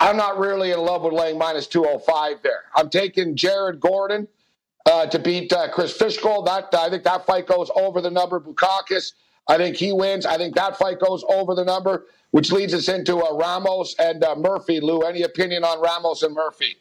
[0.00, 2.64] I'm not really in love with laying minus 205 there.
[2.74, 4.28] I'm taking Jared Gordon
[4.86, 6.46] uh, to beat uh, Chris Fishgold.
[6.46, 8.40] That I think that fight goes over the number.
[8.40, 9.12] Bukauskas,
[9.48, 10.26] I think he wins.
[10.26, 14.22] I think that fight goes over the number, which leads us into uh, Ramos and
[14.22, 14.80] uh, Murphy.
[14.80, 16.76] Lou, any opinion on Ramos and Murphy?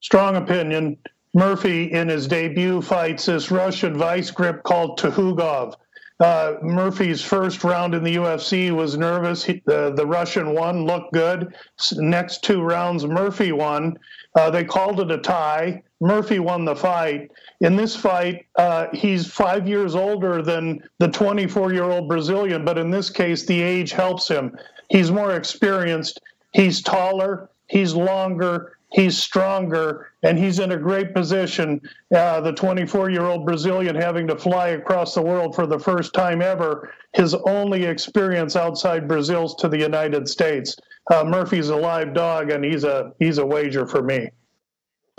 [0.00, 0.98] Strong opinion.
[1.32, 5.74] Murphy, in his debut, fights this Russian vice grip called Tukhugov.
[6.20, 9.42] Uh, Murphy's first round in the UFC was nervous.
[9.42, 11.54] He, the, the Russian won, looked good.
[11.96, 13.98] Next two rounds, Murphy won.
[14.36, 15.82] Uh, they called it a tie.
[16.00, 17.30] Murphy won the fight.
[17.60, 22.78] In this fight, uh, he's five years older than the 24 year old Brazilian, but
[22.78, 24.56] in this case, the age helps him.
[24.90, 26.20] He's more experienced,
[26.52, 31.80] he's taller, he's longer, he's stronger, and he's in a great position.
[32.14, 36.14] Uh, the 24 year old Brazilian having to fly across the world for the first
[36.14, 40.76] time ever, his only experience outside Brazil's to the United States.
[41.12, 44.28] Uh, Murphy's a live dog, and he's a he's a wager for me.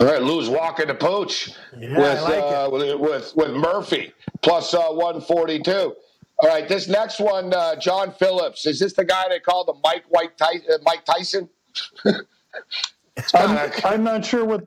[0.00, 4.12] All right, Lou's walking the pooch yeah, with, like uh, with, with with Murphy
[4.42, 5.94] plus, uh, 142.
[6.38, 8.66] All right, this next one, uh, John Phillips.
[8.66, 11.48] Is this the guy they call the Mike White Ty- uh, Mike Tyson?
[13.34, 14.64] I'm, I'm, not sure what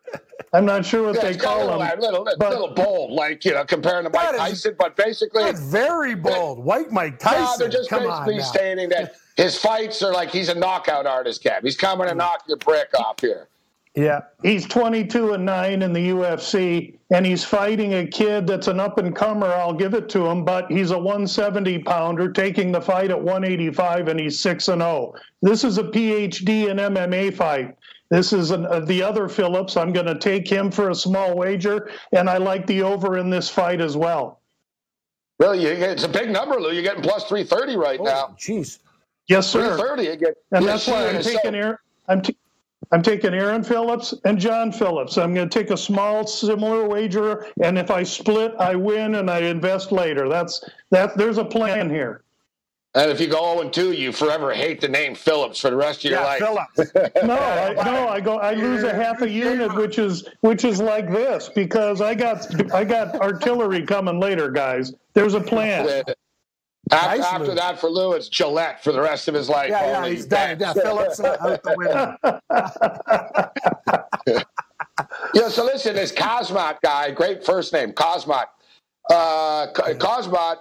[0.54, 2.00] I'm not sure what yeah, they call little, him.
[2.00, 6.16] Little, little, but, little bold, like you know, comparing to Mike Tyson, but basically very
[6.16, 6.60] bold.
[6.60, 7.44] White Mike Tyson.
[7.44, 11.44] No, they're just Come basically stating that his fights are like he's a knockout artist,
[11.44, 11.62] Cap.
[11.64, 13.48] He's coming to knock your brick off here.
[13.96, 18.80] Yeah, he's 22 and 9 in the UFC, and he's fighting a kid that's an
[18.80, 19.48] up and comer.
[19.48, 24.08] I'll give it to him, but he's a 170 pounder taking the fight at 185,
[24.08, 25.16] and he's 6 and 0.
[25.42, 27.76] This is a PhD in MMA fight.
[28.10, 29.78] This is an, uh, the other Phillips.
[29.78, 33.30] I'm going to take him for a small wager, and I like the over in
[33.30, 34.40] this fight as well.
[35.38, 36.72] Well, you, it's a big number, Lou.
[36.72, 38.36] You're getting plus 330 right oh, now.
[38.38, 38.80] Jeez.
[39.28, 39.78] Yes, sir.
[39.78, 40.04] 330.
[40.04, 42.36] You get, and that's why I'm taking so, Aaron, I'm, t-
[42.92, 45.18] I'm taking Aaron Phillips and John Phillips.
[45.18, 49.30] I'm going to take a small, similar wager, and if I split, I win, and
[49.30, 50.28] I invest later.
[50.28, 51.16] That's that.
[51.16, 52.24] There's a plan here.
[52.96, 56.04] And if you go 0 2, you forever hate the name Phillips for the rest
[56.04, 56.40] of your yeah, life.
[56.40, 56.92] Phillips.
[57.24, 58.40] no, I, no, I go.
[58.40, 62.74] I lose a half a unit, which is which is like this because I got
[62.74, 64.92] I got artillery coming later, guys.
[65.14, 65.88] There's a plan.
[65.88, 69.70] After, nice after that, for Lou, it's Gillette for the rest of his life.
[69.70, 70.58] Yeah, yeah, he's done.
[70.60, 72.18] Yeah, Phillips out the window.
[75.36, 78.46] yeah, so listen, this Khamzat guy, great first name, Cosmot.
[79.12, 80.58] Uh, Khamzat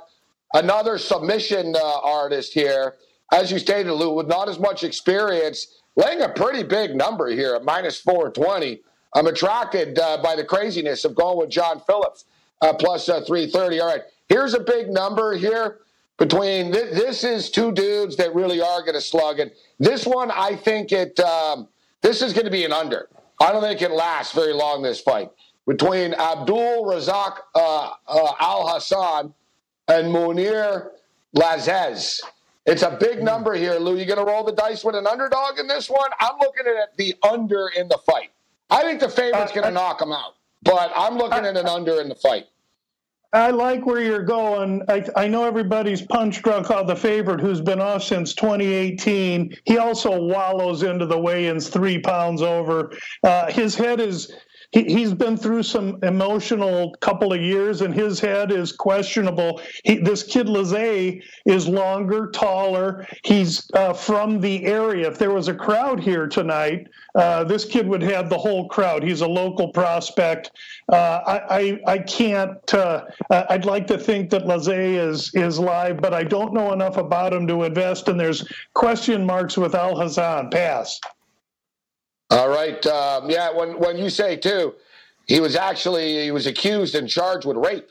[0.54, 2.96] another submission uh, artist here,
[3.32, 7.54] as you stated, Lou, with not as much experience, laying a pretty big number here
[7.54, 8.80] at minus 420.
[9.14, 12.24] I'm attracted uh, by the craziness of going with John Phillips
[12.60, 13.80] uh, plus, uh, 330.
[13.80, 15.78] All right, here's a big number here
[16.18, 19.56] between th- this is two dudes that really are going to slug it.
[19.78, 21.18] This one, I think it.
[21.20, 21.68] Um,
[22.02, 23.08] this is going to be an under.
[23.40, 24.82] I don't think it lasts very long.
[24.82, 25.30] This fight
[25.66, 29.34] between Abdul Razak uh, uh, Al Hassan
[29.88, 30.90] and Munir
[31.36, 32.20] Lazzez.
[32.66, 33.96] It's a big number here, Lou.
[33.96, 36.10] You going to roll the dice with an underdog in this one?
[36.20, 38.30] I'm looking at the under in the fight.
[38.70, 42.00] I think the favorite's going to knock him out, but I'm looking at an under
[42.00, 42.46] in the fight.
[43.32, 44.82] I like where you're going.
[44.88, 49.54] I, I know everybody's punch drunk on the favorite who's been off since 2018.
[49.64, 52.92] He also wallows into the weigh-ins three pounds over.
[53.22, 54.32] Uh, his head is
[54.72, 59.60] he, has been through some emotional couple of years and his head is questionable.
[59.84, 63.06] He, this kid Lazzez is longer, taller.
[63.24, 65.08] He's uh, from the area.
[65.08, 69.02] If there was a crowd here tonight, uh, this kid would have the whole crowd.
[69.02, 70.50] He's a local prospect.
[70.92, 76.00] Uh, I, I, I, can't, uh, I'd like to think that Lazzez is, is live,
[76.00, 79.98] but I don't know enough about him to invest, and there's question marks with Al
[79.98, 80.50] Hassan.
[80.50, 81.00] Pass.
[82.30, 82.84] All right.
[82.86, 83.50] Um, yeah.
[83.50, 84.74] When when you say too,
[85.26, 87.88] he was actually he was accused and charged with rape,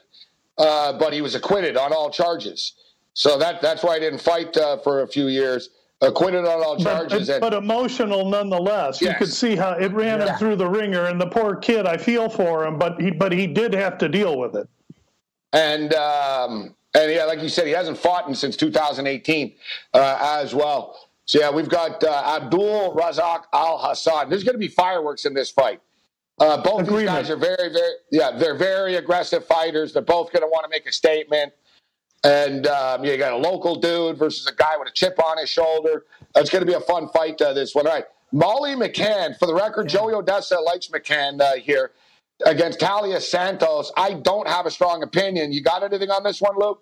[0.57, 2.73] uh, but he was acquitted on all charges.
[3.13, 5.69] So that that's why I didn't fight uh, for a few years.
[6.01, 7.27] Acquitted on all charges.
[7.27, 9.01] But, and, but emotional nonetheless.
[9.01, 9.17] You Yes.
[9.17, 11.87] could see how it ran him through the ringer, and the poor kid.
[11.87, 14.67] I feel for him, but he but he did have to deal with it.
[15.53, 19.55] and um, and yeah, like you said, he hasn't fought in since 2018
[19.95, 20.95] uh, as well.
[21.27, 24.29] So yeah, we've got uh, Abdul Razak Al Hassan.
[24.29, 25.81] There's going to be fireworks in this fight.
[26.39, 29.91] Uh, both these guys are very, very, yeah, they're very aggressive fighters.
[29.91, 31.51] They're both going to want to make a statement.
[32.23, 35.49] And um, you got a local dude versus a guy with a chip on his
[35.49, 36.05] shoulder.
[36.35, 37.41] It's going to be a fun fight.
[37.41, 38.05] Uh, this one, all right?
[38.31, 39.37] Molly McCann.
[39.37, 41.91] For the record, Joey Odessa likes McCann uh, here
[42.45, 43.91] against Taila Santos.
[43.97, 45.51] I don't have a strong opinion.
[45.51, 46.81] You got anything on this one, Luke?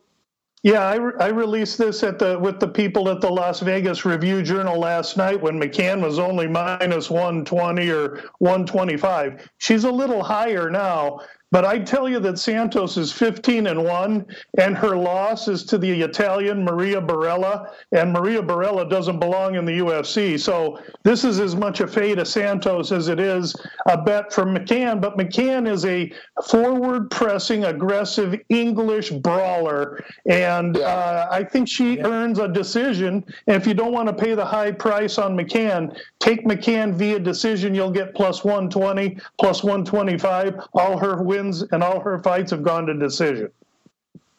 [0.65, 4.06] Yeah, I, re- I released this at the with the people at the Las Vegas
[4.06, 9.49] Review Journal last night when McCann was only minus 120 or 125.
[9.60, 14.25] She's a little higher now, but I tell you that Santos is 15 and 1
[14.58, 19.63] and her loss is to the Italian Maria Borella and Maria Borella doesn't belong in
[19.65, 20.39] the UFC.
[20.39, 23.55] So this is as much a fate of Santos as it is
[23.88, 26.12] a bet for McCann, but McCann is a
[26.47, 30.84] forward pressing aggressive English brawler and Yeah.
[30.88, 33.23] uh, I think she earns a decision.
[33.47, 37.19] And if you don't want to pay the high price on McCann, take McCann via
[37.19, 37.75] decision.
[37.75, 40.60] You'll get plus 120, plus 125.
[40.73, 43.51] All her wins and all her fights have gone to decision.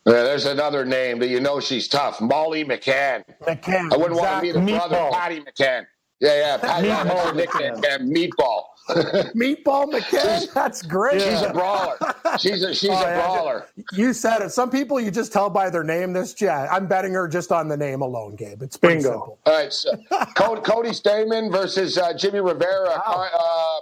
[0.07, 2.21] Yeah, there's another name that you know she's tough.
[2.21, 3.25] Molly McCann.
[3.43, 3.93] McCann.
[3.93, 4.89] I wouldn't want to be the Exactly.
[4.97, 5.87] brother, Patty McCann.
[6.21, 6.87] Yeah, yeah, Patty.
[6.89, 8.63] Yeah, that's her Meatball nickname, man, Meatball.
[9.35, 10.53] Meatball McCann.
[10.55, 11.21] That's great.
[11.21, 11.97] She's a brawler.
[12.39, 13.67] She's a she's Oh, a yeah, brawler.
[13.93, 14.51] You said it.
[14.51, 16.13] Some people you just tell by their name.
[16.13, 18.63] This, yeah, I'm betting her just on the name alone, Gabe.
[18.63, 19.11] It's pretty Bingo.
[19.11, 19.39] simple.
[19.45, 19.91] All right, so
[20.37, 23.03] Cody, Cody Stamann versus uh, Jimmy Rivera.
[23.05, 23.81] Uh,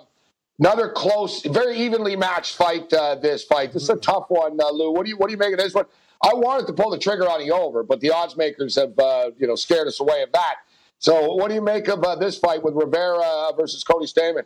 [0.58, 2.92] another close, very evenly matched fight.
[2.92, 3.72] Uh, this fight.
[3.72, 4.90] This is a tough one, uh, Lou.
[4.92, 5.86] What do you what do you make of this one?
[6.22, 9.30] I wanted to pull the trigger on the over, but the odds makers have uh,
[9.38, 10.56] you know scared us away of that.
[10.98, 14.44] So, what do you make of uh, this fight with Rivera uh, versus Cody Stamann?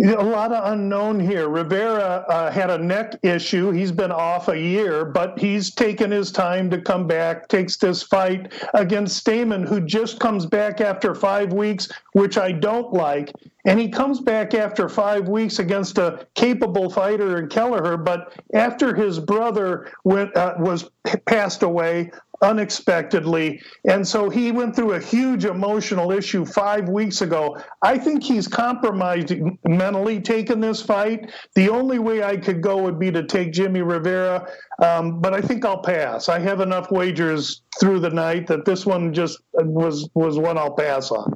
[0.00, 1.48] A lot of unknown here.
[1.48, 3.70] Rivera uh, had a neck issue.
[3.70, 8.02] He's been off a year, but he's taken his time to come back, takes this
[8.02, 13.32] fight against Stamann, who just comes back after five weeks, which I don't like.
[13.64, 18.94] And he comes back after five weeks against a capable fighter in Kelleher, but after
[18.94, 20.90] his brother went, uh, was
[21.26, 22.10] passed away,
[22.42, 23.60] unexpectedly.
[23.84, 27.56] And so he went through a huge emotional issue five weeks ago.
[27.82, 29.32] I think he's compromised
[29.64, 31.30] mentally taking this fight.
[31.54, 34.48] The only way I could go would be to take Jimmy Rivera,
[34.82, 36.28] um, but I think I'll pass.
[36.28, 40.74] I have enough wagers through the night that this one just was was one I'll
[40.74, 41.32] pass on.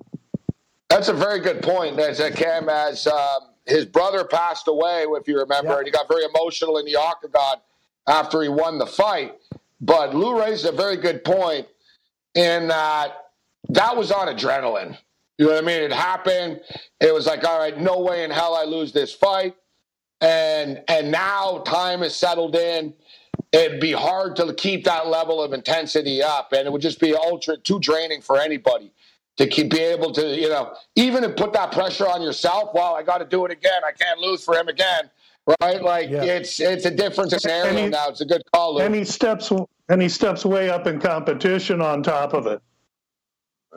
[0.89, 1.99] That's a very good point.
[1.99, 5.79] As Cam, as um, his brother passed away, if you remember, Yeah.
[5.79, 7.57] and he got very emotional in the octagon
[8.07, 9.35] after he won the fight.
[9.81, 11.67] But Lou raised a very good point
[12.35, 13.27] in that
[13.71, 14.97] that was on adrenaline.
[15.39, 15.83] You know what I mean?
[15.83, 16.61] It happened.
[17.01, 19.55] It was like, all right, no way in hell I lose this fight.
[20.21, 22.95] And and now time has settled in.
[23.53, 27.15] It'd be hard to keep that level of intensity up, and it would just be
[27.15, 28.93] ultra too draining for anybody
[29.37, 32.71] to keep be able to, you know, even to put that pressure on yourself.
[32.75, 33.83] Well, I got to do it again.
[33.87, 35.11] I can't lose for him again,
[35.61, 35.83] right?
[35.83, 36.25] Like Yeah.
[36.25, 38.09] it's it's a different scenario he- now.
[38.09, 38.83] It's a good call, Lou.
[38.83, 39.53] And he steps
[39.89, 42.61] and he steps way up in competition on top of it.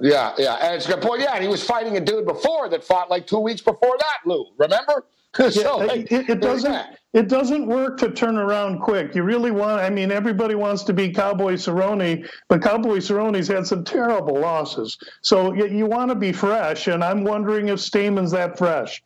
[0.02, 1.22] Yeah, yeah, and it's a good point.
[1.22, 4.20] Yeah, and he was fighting a dude before that fought like two weeks before that,
[4.26, 4.46] Lou.
[4.58, 5.06] Remember?
[5.52, 6.96] so like, it, it doesn't yeah.
[7.14, 9.14] it doesn't work to turn around quick.
[9.14, 9.82] You really want.
[9.82, 14.98] I mean, everybody wants to be Cowboy Cerrone, but Cowboy Cerrone's had some terrible losses.
[15.22, 19.04] So you, you want to be fresh, and I'm wondering if Stamann's that fresh.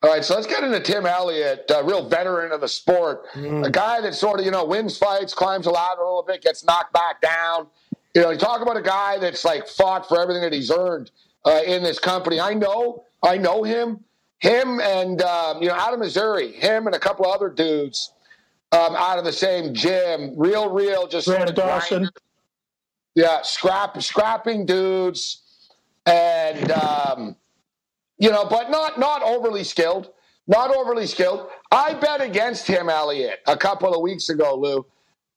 [0.00, 3.68] All right, so let's get into Tim Elliott, a real veteran of the sport, a
[3.70, 6.64] guy that sort of you know wins fights, climbs a ladder a little bit, gets
[6.64, 7.66] knocked back down.
[8.14, 11.10] You know, you talk about a guy that's like fought for everything that he's earned
[11.44, 12.38] uh, in this company.
[12.38, 14.04] I know, I know him,
[14.38, 18.12] him and um, you know out of Missouri, him and a couple of other dudes
[18.70, 20.32] um, out of the same gym.
[20.36, 21.98] Real, real, just sort of Dawson.
[21.98, 22.12] grinders.
[23.16, 25.42] Yeah, scrap, scrapping dudes,
[26.06, 27.34] and um,
[28.18, 30.10] you know, but not not overly skilled,
[30.46, 31.48] not overly skilled.
[31.70, 34.84] I bet against him, Elliott, a couple of weeks ago, Lou.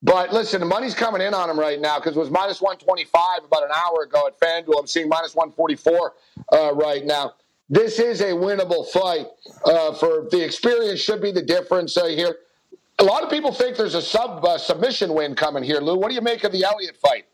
[0.03, 3.45] But listen, the money's coming in on him right now because it was minus 125
[3.45, 4.79] about an hour ago at FanDuel.
[4.79, 6.13] I'm seeing minus 144
[6.53, 7.33] uh, right now.
[7.69, 9.27] This is a winnable fight.
[9.63, 12.37] Uh, for the experience should be the difference uh, here.
[12.99, 15.95] A lot of people think there's a sub uh, submission win coming here, Lou.
[15.95, 17.25] What do you make of the Elliott fight?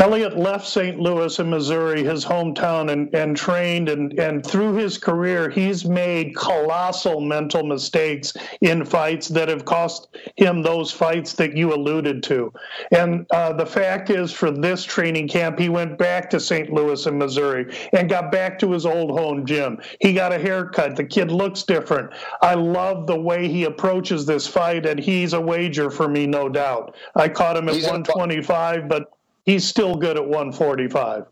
[0.00, 0.98] Elliott left St.
[0.98, 3.90] Louis in Missouri, his hometown, and, and trained.
[3.90, 8.32] And, and through his career, he's made colossal mental mistakes
[8.62, 12.50] in fights that have cost him those fights that you alluded to.
[12.92, 16.72] And uh, the fact is, for this training camp, he went back to St.
[16.72, 19.78] Louis in Missouri and got back to his old home gym.
[20.00, 20.96] He got a haircut.
[20.96, 22.10] The kid looks different.
[22.40, 26.48] I love the way he approaches this fight, and he's a wager for me, no
[26.48, 26.96] doubt.
[27.14, 29.10] I caught him at he's 125, but
[29.44, 31.26] he's still good at 145.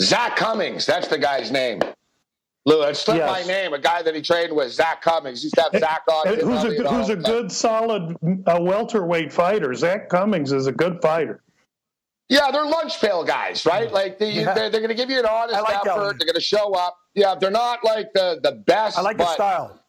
[0.00, 1.80] Zak Cummings, that's the guy's name.
[2.66, 3.30] Lou, it slipped yes.
[3.30, 3.74] my name.
[3.74, 5.42] A guy that he trained with, Zak Cummings.
[5.42, 6.26] He's got Zak on.
[6.38, 9.74] Who's a, who's a good, solid uh, welterweight fighter.
[9.74, 11.42] Zak Cummings is a good fighter.
[12.30, 13.92] Yeah, they're lunch pail guys, right?
[13.92, 14.54] Like the, yeah.
[14.54, 16.18] they're, they're going to give you an honest like effort.
[16.18, 16.96] They're going to show up.
[17.14, 18.98] Yeah, they're not like the the best.
[18.98, 19.80] I like but, the style.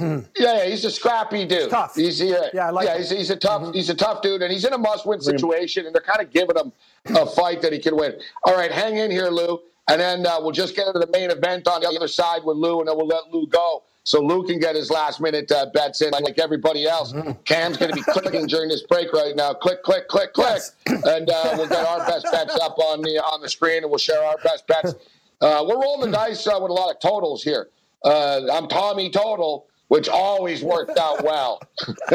[0.00, 1.62] Yeah, yeah, he's a scrappy dude.
[1.62, 1.94] He's tough.
[1.94, 3.72] He's yeah, yeah, I like yeah he's, he's, a tough mm-hmm.
[3.72, 6.56] he's a tough dude, and he's in a must-win situation, and they're kind of giving
[6.56, 6.72] him
[7.16, 8.14] a fight that he can win.
[8.44, 11.30] All right, hang in here, Lou, and then uh, we'll just get into the main
[11.30, 14.46] event on the other side with Lou, and then we'll let Lou go so Lou
[14.46, 17.12] can get his last minute uh, bets in like everybody else.
[17.12, 17.32] Mm-hmm.
[17.44, 19.52] Cam's going to be clicking during this break right now.
[19.52, 20.74] Click, click, click, click, yes.
[20.86, 23.98] and uh, we'll get our best bets up on the on the screen, and we'll
[23.98, 24.94] share our best bets.
[25.40, 27.68] Uh, we're rolling the dice uh, with a lot of totals here.
[28.04, 31.60] Uh, I'm Tommy Total which always worked out well.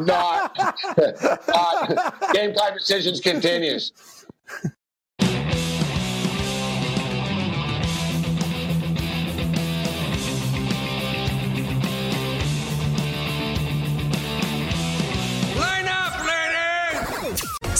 [0.00, 0.56] not,
[1.48, 3.92] not game time decisions continues.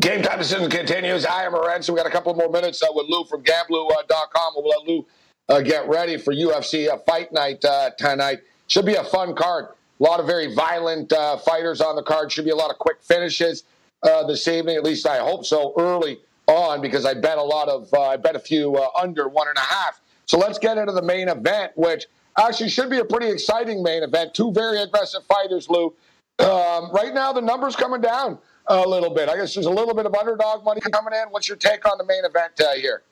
[0.00, 1.24] Game time decision continues.
[1.24, 1.92] I am Lorenzo.
[1.92, 4.52] We got a couple more minutes uh, with Lou from Gamblou.com.
[4.56, 5.06] We'll let Lou
[5.48, 8.40] uh, get ready for UFC uh, Fight Night uh, tonight.
[8.66, 9.66] Should be a fun card.
[10.00, 12.32] A lot of very violent uh, fighters on the card.
[12.32, 13.62] Should be a lot of quick finishes
[14.02, 14.76] uh, this evening.
[14.76, 15.72] At least I hope so.
[15.78, 16.18] Early
[16.48, 19.60] on, because I bet a lot of I bet a few under one and a
[19.60, 20.00] half.
[20.24, 24.02] So let's get into the main event, which actually should be a pretty exciting main
[24.02, 24.34] event.
[24.34, 25.94] Two very aggressive fighters, Lou.
[26.40, 29.28] Um, right now, the numbers coming down a little bit.
[29.28, 31.28] I guess there's a little bit of underdog money coming in.
[31.30, 33.02] What's your take on the main event uh, here?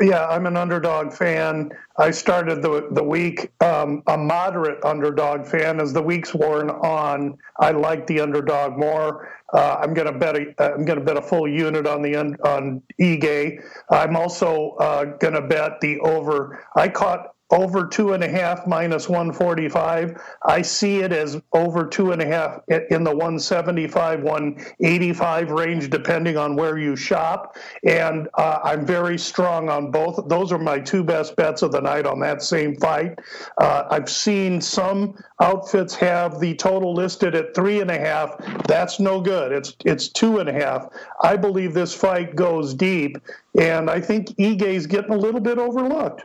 [0.00, 1.70] Yeah, I'm an underdog fan.
[1.98, 5.80] I started the the week um, a moderate underdog fan.
[5.80, 9.28] As the weeks worn on, I like the underdog more.
[9.52, 13.62] Uh, I'm to bet a I'm to bet a full unit on the on Ige.
[13.90, 16.64] I'm also uh, to bet the over.
[16.74, 20.20] I caught over two and a half minus 145.
[20.44, 26.36] I see it as over two and a half in the 175, 185 range, depending
[26.36, 27.56] on where you shop.
[27.84, 30.28] And uh, I'm very strong on both.
[30.28, 33.18] Those are my two best bets of the night on that same fight.
[33.58, 38.36] Uh, I've seen some outfits have the total listed at three and a half.
[38.66, 39.52] That's no good.
[39.52, 40.88] It's it's two and a half.
[41.22, 43.18] I believe this fight goes deep,
[43.58, 46.24] and I think Ige's getting a little bit overlooked.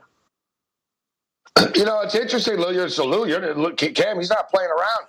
[1.76, 2.74] You know, it's interesting, Lou.
[2.74, 3.28] You're so Lou.
[3.28, 4.18] You're look, Cam.
[4.18, 5.08] He's not playing around.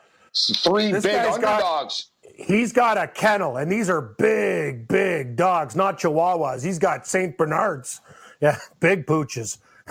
[0.56, 2.10] Three this big underdogs.
[2.22, 6.64] Got, he's got a kennel, and these are big, big dogs, not Chihuahuas.
[6.64, 8.00] He's got Saint Bernards.
[8.40, 9.58] Yeah, big pooches.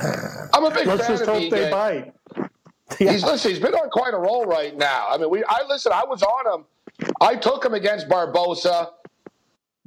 [0.53, 2.13] I'm a big Let's fan just of hope they bite.
[2.99, 3.11] Yeah.
[3.11, 3.51] He's listen.
[3.51, 5.07] He's been on quite a roll right now.
[5.09, 5.43] I mean, we.
[5.43, 5.91] I listen.
[5.93, 6.65] I was on him.
[7.21, 8.91] I took him against Barboza.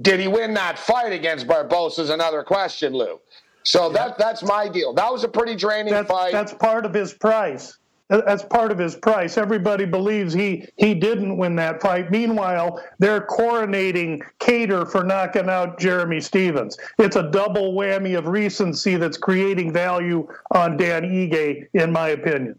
[0.01, 2.03] Did he win that fight against Barboza?
[2.03, 3.21] Is another question, Lou.
[3.65, 3.93] So yeah.
[3.95, 4.93] that that's my deal.
[4.93, 6.33] That was a pretty draining that's, fight.
[6.33, 7.79] That's part of his price.
[8.09, 9.39] That's part of his price.
[9.39, 12.11] Everybody believes he he didn't win that fight.
[12.11, 16.77] Meanwhile, they're coronating Kattar for knocking out Jeremy Stephens.
[16.99, 22.59] It's a double whammy of recency that's creating value on Dan Ige, in my opinion.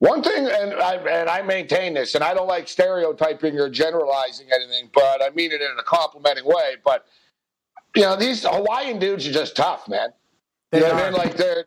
[0.00, 4.46] One thing, and I, and I maintain this, and I don't like stereotyping or generalizing
[4.52, 6.76] anything, but I mean it in a complimenting way.
[6.84, 7.06] But
[7.98, 10.10] you know, these Hawaiian dudes are just tough, man.
[10.72, 11.18] You know what I mean?
[11.18, 11.64] Like they're,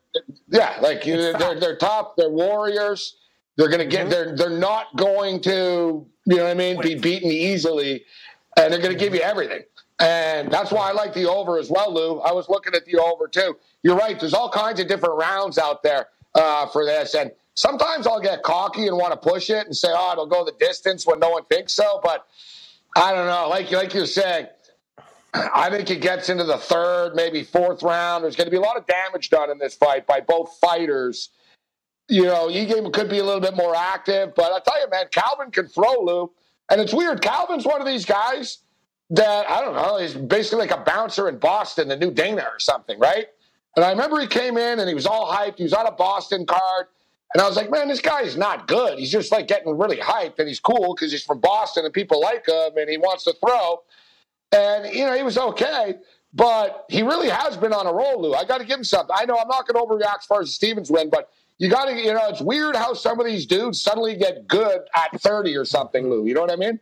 [0.47, 2.15] yeah, like they're, they're, they're tough.
[2.15, 3.17] They're warriors.
[3.57, 4.07] They're gonna get.
[4.07, 4.09] Mm-hmm.
[4.11, 8.05] They're they're not going to, you know what I mean, be beaten easily,
[8.55, 9.63] and they're gonna give you everything.
[9.99, 12.21] And that's why I like the over as well, Lou.
[12.21, 13.57] I was looking at the over too.
[13.83, 14.17] You're right.
[14.17, 18.41] There's all kinds of different rounds out there uh, for this, and sometimes I'll get
[18.41, 21.31] cocky and want to push it and say, "Oh, it'll go the distance" when no
[21.31, 21.99] one thinks so.
[22.01, 22.25] But
[22.95, 23.49] I don't know.
[23.49, 24.47] Like like you're saying,
[25.33, 28.23] I think it gets into the third, maybe fourth round.
[28.23, 31.29] There's going to be a lot of damage done in this fight by both fighters.
[32.09, 35.05] You know, Ige could be a little bit more active, but I tell you, man,
[35.11, 36.31] Calvin can throw, Lou.
[36.69, 37.21] And it's weird.
[37.21, 38.59] Calvin's one of these guys
[39.11, 39.97] that I don't know.
[39.97, 43.27] He's basically like a bouncer in Boston, the new Dana or something, right?
[43.75, 45.57] And I remember he came in and he was all hyped.
[45.57, 46.87] He was on a Boston card.
[47.33, 48.99] And I was like, man, this guy is not good.
[48.99, 52.19] He's just like getting really hyped and he's cool because he's from Boston and people
[52.19, 53.81] like him and he wants to throw.
[54.51, 55.95] And, you know, he was okay,
[56.33, 58.33] but he really has been on a roll, Lou.
[58.33, 59.15] I got to give him something.
[59.17, 61.29] I know I'm not going to overreact as far as the Stephens win, but
[61.61, 64.81] you got to, you know, it's weird how some of these dudes suddenly get good
[64.95, 66.25] at 30 or something, Lou.
[66.25, 66.79] You know what I mean?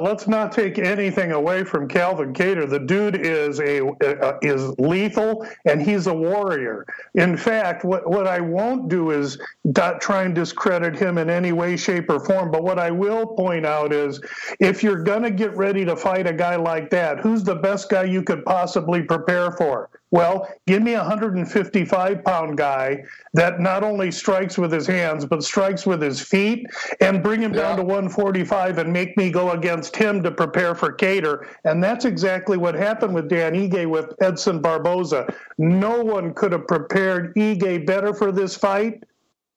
[0.00, 2.68] Let's not take anything away from Calvin Kattar.
[2.68, 6.84] The dude is a uh, is lethal, and he's a warrior.
[7.14, 11.52] In fact, what what I won't do is not try and discredit him in any
[11.52, 12.50] way, shape, or form.
[12.50, 14.20] But what I will point out is,
[14.58, 18.02] if you're gonna get ready to fight a guy like that, who's the best guy
[18.02, 19.90] you could possibly prepare for?
[20.12, 23.04] Well, give me a 155 pound guy
[23.34, 26.66] that not only strikes with his hands, but strikes with his feet
[27.00, 27.62] and bring him yeah.
[27.62, 31.46] down to 145 and make me go against him to prepare for Kattar.
[31.64, 35.32] And that's exactly what happened with Dan Ige with Edson Barboza.
[35.58, 39.04] No one could have prepared Ige better for this fight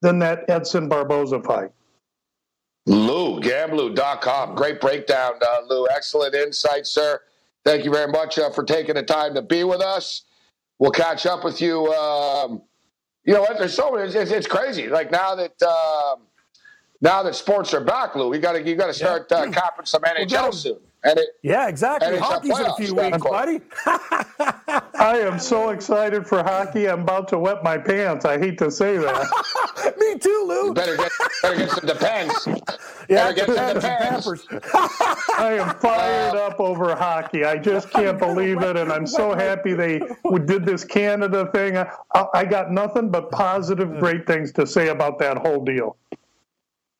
[0.01, 1.71] than that Edson Barboza fight.
[2.85, 4.55] Lou, gamblou.com.
[4.55, 5.87] Great breakdown, uh, Lou.
[5.87, 7.21] Excellent insight, sir.
[7.63, 10.23] Thank you very much uh, for taking the time to be with us.
[10.79, 11.93] We'll catch up with you.
[11.93, 12.61] Um,
[13.23, 13.57] you know what?
[13.57, 14.11] There's so many.
[14.11, 14.87] It's, it's, crazy.
[14.87, 16.21] Like now that um,
[17.01, 19.37] now that sports are back, Lou, we got to you got to start yeah.
[19.37, 20.79] uh, capping some NHL well, soon.
[21.05, 22.13] And it, yeah, exactly.
[22.13, 23.59] NHL Hockey's in a few weeks, buddy.
[23.85, 26.87] I am so excited for hockey.
[26.87, 28.23] I'm about to wet my pants.
[28.23, 29.95] I hate to say that.
[29.99, 30.67] Me too, Lou.
[30.67, 32.47] You better get better get some depends.
[33.09, 34.47] Yeah, get some depends.
[35.37, 37.43] I am fired uh, up over hockey.
[37.43, 39.99] I just can't believe it, and I'm so happy they
[40.45, 41.75] did this Canada thing.
[41.75, 41.87] I,
[42.33, 45.97] I got nothing but positive, great things to say about that whole deal.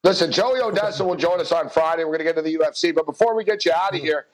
[0.03, 2.03] Listen, Joey Odessa will join us on Friday.
[2.03, 2.93] We're going to get to the UFC.
[2.93, 4.25] But before we get you out of here,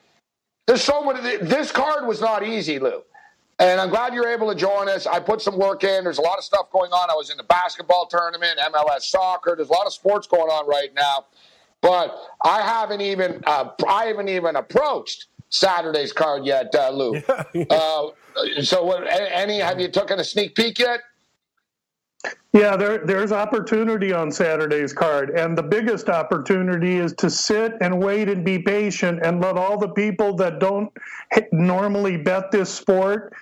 [0.66, 1.36] there's so many.
[1.36, 3.02] This card was not easy, Lou.
[3.60, 5.06] And I'm glad you're able to join us.
[5.06, 6.02] I put some work in.
[6.02, 7.10] There's a lot of stuff going on.
[7.10, 9.54] I was in the basketball tournament, MLS soccer.
[9.54, 11.26] There's a lot of sports going on right now.
[11.82, 17.14] But I haven't even uh, I haven't even approached Saturday's card yet, uh, Lou.
[17.28, 17.64] Yeah, yeah.
[17.70, 18.10] Uh,
[18.62, 21.00] so, what, any have you taken a sneak peek yet?
[22.52, 25.30] Yeah, there, there's opportunity on Saturday's card.
[25.30, 29.78] And the biggest opportunity is to sit and wait and be patient and let all
[29.78, 30.90] the people that don't
[31.52, 33.32] normally bet this sport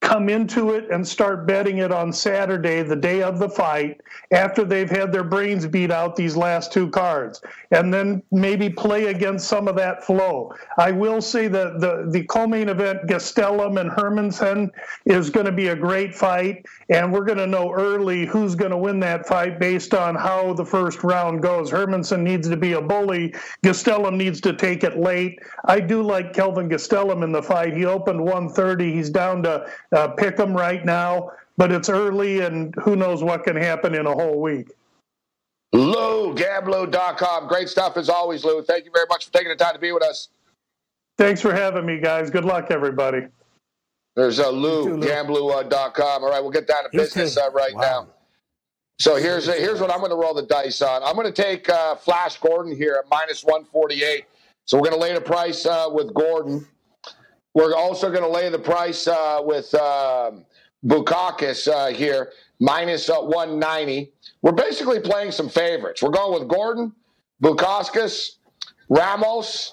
[0.00, 4.62] come into it and start betting it on Saturday, the day of the fight, after
[4.64, 7.40] they've had their brains beat out these last two cards,
[7.70, 10.54] and then maybe play against some of that flow.
[10.78, 14.70] I will say that the, the co main event, Gastelum and Hermansson,
[15.06, 18.72] is going to be a great fight, and we're going to know early who's going
[18.72, 21.70] to win that fight based on how the first round goes.
[21.70, 23.34] Hermansson needs to be a bully,
[23.64, 25.38] Gastelum needs to take it late.
[25.64, 27.74] I do like Kelvin Gastelum in the fight.
[27.74, 32.74] He opened 130, he's down to uh, pick them right now, but it's early and
[32.76, 34.72] who knows what can happen in a whole week.
[35.72, 37.48] Lou, gamblou.com.
[37.48, 38.62] Great stuff as always, Lou.
[38.62, 40.28] Thank you very much for taking the time to be with us.
[41.18, 42.30] Thanks for having me, guys.
[42.30, 43.26] Good luck, everybody.
[44.14, 46.24] There's uh, Lou, gamblou.com.
[46.24, 47.80] All right, we'll get down to business uh, right wow.
[47.80, 48.08] now.
[48.98, 51.02] So here's uh, here's what I'm going to roll the dice on.
[51.02, 54.24] I'm going to take uh, Flash Gordon here at minus 148.
[54.64, 56.66] So we're going to lay the price uh, with Gordon.
[57.56, 60.44] We're also going to lay the price uh, with um,
[60.84, 64.12] Bukauskas uh, here, minus, uh, 190.
[64.42, 66.02] We're basically playing some favorites.
[66.02, 66.92] We're going with Gordon,
[67.42, 68.32] Bukauskas,
[68.90, 69.72] Ramos,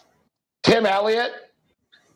[0.63, 1.33] Tim Elliott,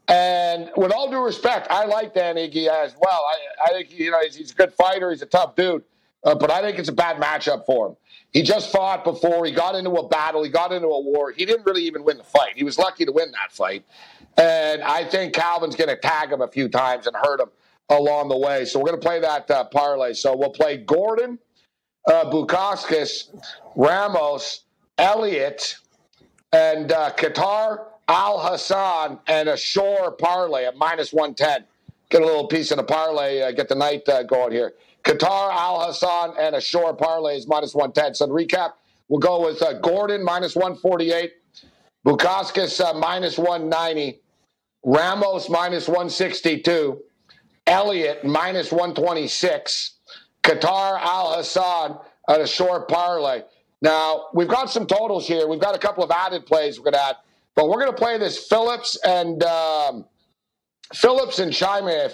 [0.07, 3.25] and with all due respect, I like Dan Ige as well.
[3.29, 5.11] I, I think you know he's, he's, a good fighter.
[5.11, 5.83] He's a tough dude,
[6.27, 7.95] uh, but I think it's a bad matchup for him.
[8.33, 9.45] He just fought before.
[9.45, 10.43] He got into a battle.
[10.43, 11.31] He got into a war.
[11.31, 12.57] He didn't really even win the fight.
[12.57, 13.85] He was lucky to win that fight.
[14.37, 17.47] And I think Calvin's going to tag him a few times and hurt him
[17.89, 18.65] along the way.
[18.65, 20.13] So we're going to play that uh, parlay.
[20.13, 21.39] So we'll play Gordon,
[22.05, 23.29] uh, Bukauskas,
[23.77, 24.65] Ramos,
[24.97, 25.77] Elliott,
[26.51, 31.63] and uh, Kattar, Al Hassan, and a Shore parlay at minus 110.
[32.09, 34.73] Get a little piece in the parlay, uh, get the night uh, going here.
[35.07, 38.15] Kattar, Al Hassan, and a Shore parlay is minus 110.
[38.15, 38.73] So to recap,
[39.07, 41.31] we'll go with uh, Gordon minus 148,
[42.05, 44.19] Bukauskas uh, minus 190,
[44.83, 46.99] Ramos minus 162,
[47.67, 49.95] Elliott minus 126,
[50.43, 53.43] Kattar Al Hassan at a short parlay.
[53.81, 55.47] Now, we've got some totals here.
[55.47, 57.15] We've got a couple of added plays we're going to add.
[57.55, 60.05] but we're going to play this Phillips and um,
[60.93, 62.13] Phillips and Chimaev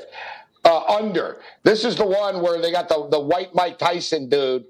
[0.64, 1.39] uh, under.
[1.64, 4.66] This is the one where they got the, the white Mike Tyson dude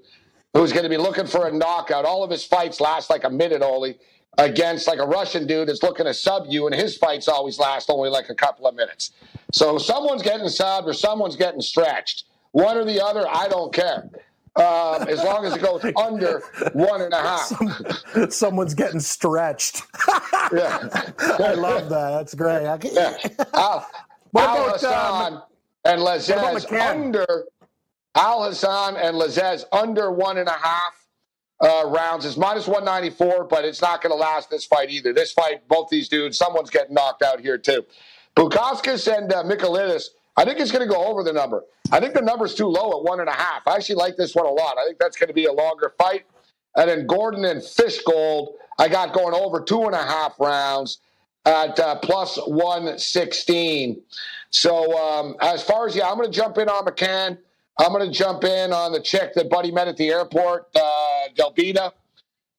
[0.54, 2.04] who's going to be looking for a knockout.
[2.04, 3.98] All of his fights last like a minute only
[4.38, 7.90] against like a Russian dude that's looking to sub you, and his fights always last
[7.90, 9.12] only like a couple of minutes.
[9.52, 12.24] So someone's getting subbed or someone's getting stretched.
[12.52, 14.08] One or the other, I don't care.
[14.56, 16.40] Um, as long as it goes under
[16.74, 17.40] one and a half.
[17.40, 19.82] Some, someone's getting stretched.
[20.52, 20.88] yeah.
[21.18, 22.10] I love that.
[22.10, 22.62] That's great.
[22.92, 23.16] yeah.
[23.54, 23.88] Al,
[24.36, 25.42] Alhassan um,
[25.84, 27.44] and Lazzez under
[28.14, 31.06] Alhassan and Lazzez under one and a half
[31.60, 32.24] uh, rounds.
[32.24, 35.12] It's minus 194, but it's not going to last this fight either.
[35.12, 37.84] This fight, both these dudes, someone's getting knocked out here too.
[38.36, 39.44] Bukauskas and uh,
[40.36, 41.62] I think it's going to go over the number.
[41.92, 43.66] I think the number's too low at one and a half.
[43.68, 44.76] I actually like this one a lot.
[44.78, 46.24] I think that's going to be a longer fight.
[46.76, 50.98] And then Gordon and Fishgold, I got going over two and a half rounds
[51.44, 54.00] at uh, plus 116.
[54.50, 57.38] So um, as far as, yeah, I'm going to jump in on McCann.
[57.78, 61.28] I'm going to jump in on the chick that Buddy met at the airport, uh,
[61.36, 61.92] Delbita.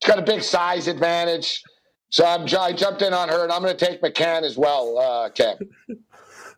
[0.01, 1.63] She's got a big size advantage.
[2.09, 4.97] So I'm, I jumped in on her, and I'm going to take McCann as well,
[4.97, 5.57] uh, Cam.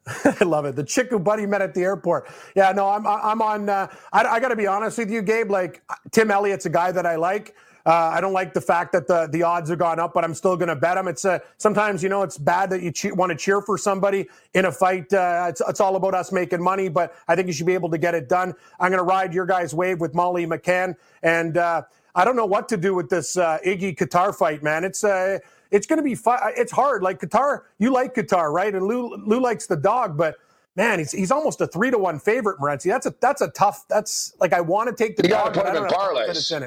[0.39, 0.75] I love it.
[0.75, 2.29] The chick who Buddy met at the airport.
[2.55, 3.67] Yeah, no, I'm I'm on.
[3.67, 5.51] Uh, I, I got to be honest with you, Gabe.
[5.51, 7.55] Like Tim Elliott's a guy that I like.
[7.87, 10.33] Uh, I don't like the fact that the the odds have gone up, but I'm
[10.33, 11.07] still going to bet them.
[11.07, 14.27] It's uh, sometimes you know it's bad that you che- want to cheer for somebody
[14.53, 15.13] in a fight.
[15.13, 17.89] Uh, it's it's all about us making money, but I think you should be able
[17.91, 18.53] to get it done.
[18.81, 21.83] I'm going to ride your guys' wave with Molly McCann, and uh,
[22.13, 24.83] I don't know what to do with this uh, Ige Kattar fight, man.
[24.83, 25.39] It's uh,
[25.71, 26.39] it's going to be fun.
[26.57, 27.03] It's hard.
[27.03, 28.75] Like Kattar, you like Kattar, right?
[28.75, 30.35] And Lou Lou likes the dog, but
[30.75, 32.89] man, he's he's almost a three to one favorite, Morency.
[32.89, 33.85] That's a that's a tough.
[33.87, 36.57] That's like I want to take the you dog, but I don't know parlays.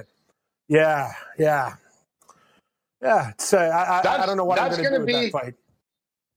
[0.70, 1.74] Yeah, yeah,
[3.02, 3.30] yeah.
[3.30, 5.54] It's, uh, I, I, don't know what I'm going to do be, with that fight.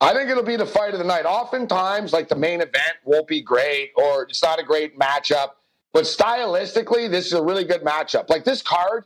[0.02, 1.26] I think it'll be the fight of the night.
[1.26, 5.50] Oftentimes, like the main event won't be great, or it's not a great matchup.
[5.94, 8.28] But stylistically, this is a really good matchup.
[8.28, 9.06] Like this card,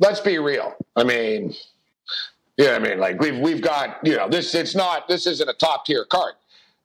[0.00, 0.74] let's be real.
[0.96, 1.54] I mean,
[2.56, 4.52] yeah, I mean, like we've we've got you know this.
[4.52, 6.34] It's not this isn't a top tier card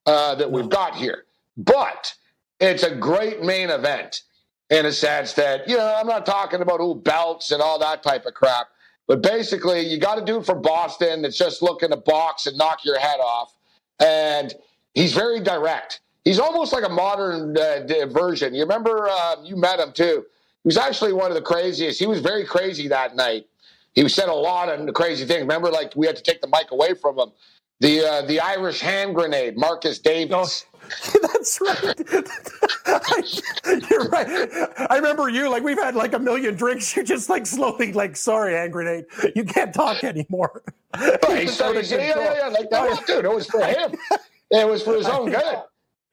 [0.05, 1.23] uh, that we've got here,
[1.57, 2.13] but
[2.59, 4.21] it's a great main event
[4.71, 8.01] in a sense that, you know, I'm not talking about who belts and all that
[8.01, 8.67] type of crap,
[9.05, 12.85] but basically, you got a dude from Boston that's just looking to box and knock
[12.85, 13.53] your head off.
[13.99, 14.53] And
[14.93, 15.99] he's very direct.
[16.23, 18.53] He's almost like a modern uh, version.
[18.53, 20.23] You remember uh, you met him too.
[20.63, 21.99] He was actually one of the craziest.
[21.99, 23.47] He was very crazy that night.
[23.93, 25.41] He said a lot of crazy things.
[25.41, 27.31] Remember, like we had to take the mic away from him.
[27.81, 30.65] The uh, the Irish hand grenade, Marcus Davis.
[31.21, 31.99] That's right.
[33.89, 34.27] You're right.
[34.89, 35.49] I remember you.
[35.49, 36.95] Like we've had like a million drinks.
[36.95, 39.05] You're just like slowly like, sorry, hand grenade.
[39.35, 40.63] You can't talk anymore.
[40.97, 42.47] Right, so yeah, yeah, yeah.
[42.47, 43.25] Like that was, dude.
[43.25, 43.93] It was for him.
[44.51, 45.63] It was for his own good.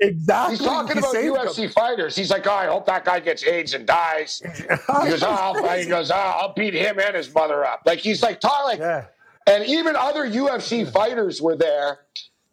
[0.00, 0.56] Exactly.
[0.56, 1.70] He's talking he about UFC him.
[1.70, 2.14] fighters.
[2.14, 4.40] He's like, oh, I hope that guy gets AIDS and dies.
[4.44, 4.62] He
[5.10, 7.82] goes, oh, I'll, he goes, oh, I'll beat him and his mother up.
[7.84, 9.06] Like he's like talking like, yeah.
[9.48, 11.98] and even other UFC fighters were there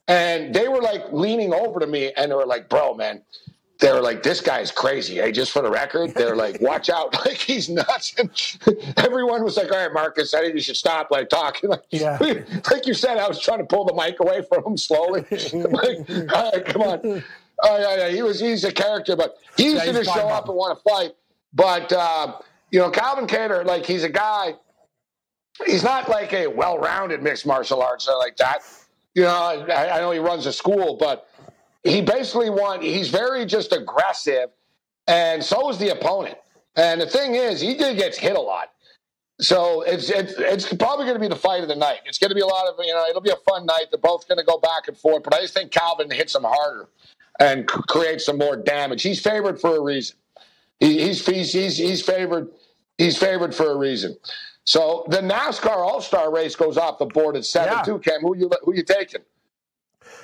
[0.08, 3.22] and they were like leaning over to me and they were like, bro, man,
[3.80, 5.16] they were like, this guy's crazy.
[5.16, 7.16] Hey, just for the record, they're like, watch out.
[7.26, 8.14] Like, he's nuts.
[8.18, 8.30] And
[8.98, 11.70] everyone was like, all right, Marcus, I think you should stop like talking.
[11.76, 12.18] Like, yeah.
[12.72, 15.26] like you said, I was trying to pull the mic away from him slowly.
[15.32, 17.24] like, all right, come on.
[17.64, 18.10] Oh, yeah, yeah.
[18.10, 20.84] He was, he's a character, but he's yeah, going to show up and want to
[20.90, 21.16] fight.
[21.54, 22.38] But, uh,
[22.72, 24.54] you know, Calvin Kattar, like, he's a guy,
[25.66, 28.62] he's not like a well rounded mixed martial arts like that
[29.16, 31.30] you know, I, I know he runs a school, but
[31.84, 32.82] he basically won.
[32.82, 34.50] He's very just aggressive,
[35.08, 36.38] and so is the opponent.
[36.76, 38.72] And the thing is, he did gets hit a lot.
[39.40, 42.00] So it's it's it's probably going to be the fight of the night.
[42.06, 43.06] It's going to be a lot of you know.
[43.10, 43.86] It'll be a fun night.
[43.92, 46.44] They're both going to go back and forth, but I just think Calvin hits him
[46.44, 46.88] harder
[47.40, 49.04] and creates some more damage.
[49.04, 50.18] He's favored for a reason.
[50.80, 52.50] He, he's he's he's he's favored.
[52.98, 54.18] He's favored for a reason.
[54.66, 57.84] So the NASCAR All Star race goes off the board at seven yeah.
[57.84, 58.00] too.
[58.00, 59.22] Cam, who you who you taking?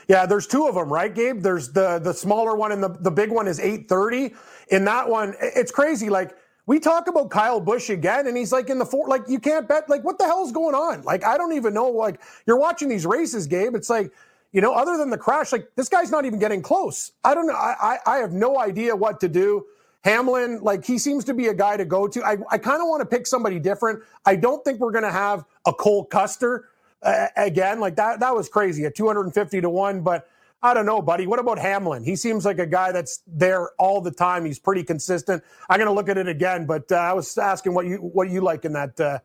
[0.07, 1.41] Yeah, there's two of them, right, Gabe?
[1.41, 4.33] There's the the smaller one and the the big one is eight thirty.
[4.69, 6.09] In that one, it's crazy.
[6.09, 6.35] Like
[6.65, 9.07] we talk about Kyle Busch again, and he's like in the four.
[9.07, 9.87] Like you can't bet.
[9.89, 11.03] Like what the hell's going on?
[11.03, 11.89] Like I don't even know.
[11.89, 13.75] Like you're watching these races, Gabe.
[13.75, 14.11] It's like
[14.51, 17.11] you know, other than the crash, like this guy's not even getting close.
[17.23, 17.53] I don't know.
[17.53, 19.67] I I, I have no idea what to do.
[20.03, 22.23] Hamlin, like he seems to be a guy to go to.
[22.23, 24.01] I, I kind of want to pick somebody different.
[24.25, 26.69] I don't think we're going to have a Cole Custer
[27.03, 27.79] uh, again.
[27.79, 30.01] Like that, that was crazy at 250 to one.
[30.01, 30.27] But
[30.63, 31.27] I don't know, buddy.
[31.27, 32.03] What about Hamlin?
[32.03, 34.43] He seems like a guy that's there all the time.
[34.43, 35.43] He's pretty consistent.
[35.69, 38.29] I'm going to look at it again, but uh, I was asking what you what
[38.29, 39.19] you like in that uh,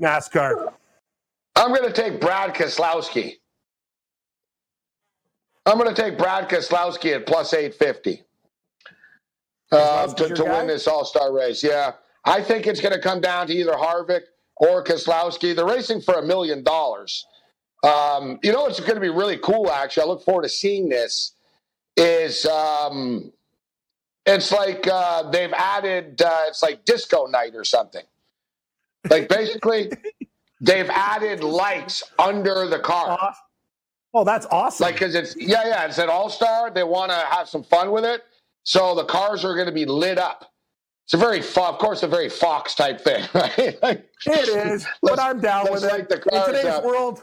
[0.00, 0.72] NASCAR.
[1.56, 3.36] I'm going to take Brad Keselowski.
[5.66, 8.22] I'm going to take Brad Keselowski at plus 850
[9.72, 11.62] uh, to, to win this All Star race.
[11.62, 11.92] Yeah.
[12.24, 14.22] I think it's going to come down to either Harvick
[14.56, 15.56] or Keselowski.
[15.56, 17.26] They're racing for a million dollars.
[17.82, 20.04] Um, you know, it's going to be really cool, actually.
[20.04, 21.32] I look forward to seeing this.
[21.96, 23.32] Is um,
[24.24, 28.04] it's like uh, they've added, uh, it's like disco night or something.
[29.10, 29.90] Like basically,
[30.60, 33.34] they've added lights under the car.
[34.14, 34.84] Oh, that's awesome!
[34.84, 36.70] Like, because it's yeah, yeah, it's an all star.
[36.70, 38.22] They want to have some fun with it,
[38.64, 40.52] so the cars are going to be lit up.
[41.04, 43.82] It's a very, of course, a very Fox type thing, right?
[43.82, 46.10] like, it is, but I'm down with it.
[46.10, 46.84] In today's up.
[46.84, 47.22] world,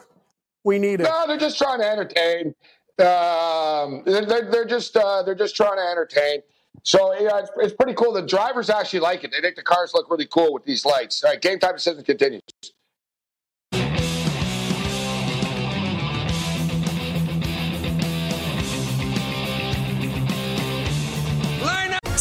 [0.63, 1.03] we need it.
[1.03, 2.53] No, they're just trying to entertain.
[2.99, 6.41] Um, they're, they're just uh, they're just trying to entertain.
[6.83, 8.13] So yeah, it's, it's, pretty cool.
[8.13, 9.31] The drivers actually like it.
[9.31, 11.23] They think the cars look really cool with these lights.
[11.23, 12.41] All right, game time decision continues.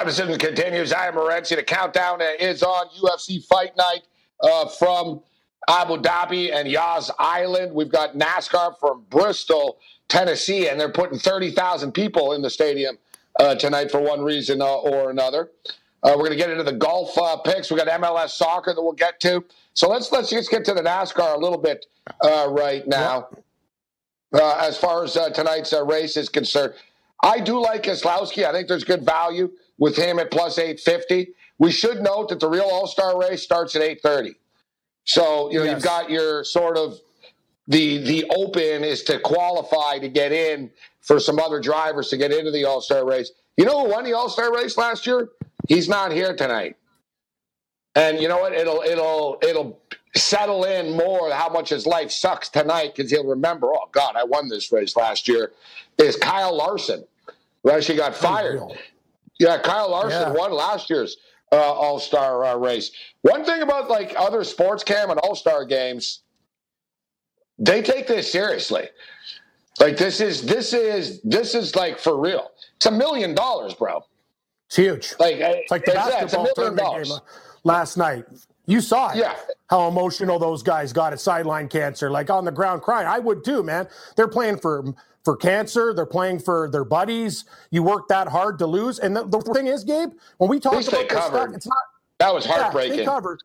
[0.00, 0.92] time decision continues.
[0.92, 1.56] I am Morency.
[1.56, 4.02] The countdown is on UFC Fight Night
[4.40, 5.20] uh, from
[5.68, 7.74] Abu Dhabi and Yas Island.
[7.74, 9.78] We've got NASCAR from Bristol,
[10.08, 12.96] Tennessee, and they're putting 30,000 people in the stadium
[13.38, 15.50] uh, tonight for one reason uh, or another.
[16.02, 17.70] Uh, we're going to get into the golf uh, picks.
[17.70, 19.44] We've got MLS soccer that we'll get to.
[19.74, 21.84] So let's let's just get to the NASCAR a little bit
[22.22, 23.28] uh, right now.
[24.32, 26.72] as far as tonight's race is concerned,
[27.22, 28.44] I do like Keselowski.
[28.44, 31.32] I think there's good value with him at plus 850.
[31.58, 34.36] We should note that the real All Star race starts at 830.
[35.04, 35.74] So you know yes.
[35.74, 37.00] you've got your sort of
[37.66, 40.70] the the open is to qualify to get in
[41.00, 43.32] for some other drivers to get into the All Star race.
[43.56, 45.30] You know who won the All Star race last year?
[45.68, 46.76] He's not here tonight.
[47.96, 48.52] And you know what?
[48.52, 49.80] It'll it'll it'll
[50.14, 53.66] settle in more how much his life sucks tonight because he'll remember.
[53.68, 55.52] Oh God, I won this race last year.
[55.98, 57.04] Is Kyle Larson?
[57.62, 58.60] Right, she got fired.
[59.40, 60.38] Yeah, Kyle Larson yeah.
[60.38, 61.16] won last year's
[61.50, 62.90] uh, All Star uh, race.
[63.22, 66.20] One thing about like other sports cam and All Star games,
[67.58, 68.88] they take this seriously.
[69.80, 72.50] Like this is this is this is like for real.
[72.76, 74.04] It's a million dollars, bro.
[74.66, 75.14] It's huge.
[75.18, 77.18] Like it's like the basketball tournament game
[77.64, 78.26] last night.
[78.70, 79.16] You saw it.
[79.16, 79.34] Yeah.
[79.68, 83.06] How emotional those guys got at sideline cancer, like on the ground crying.
[83.08, 83.88] I would too, man.
[84.16, 84.94] They're playing for
[85.24, 85.92] for cancer.
[85.92, 87.44] They're playing for their buddies.
[87.70, 89.00] You work that hard to lose.
[89.00, 91.76] And the, the thing is, Gabe, when we talk about this stuff, it's not.
[92.18, 93.00] That was heartbreaking.
[93.00, 93.40] Yeah, covered.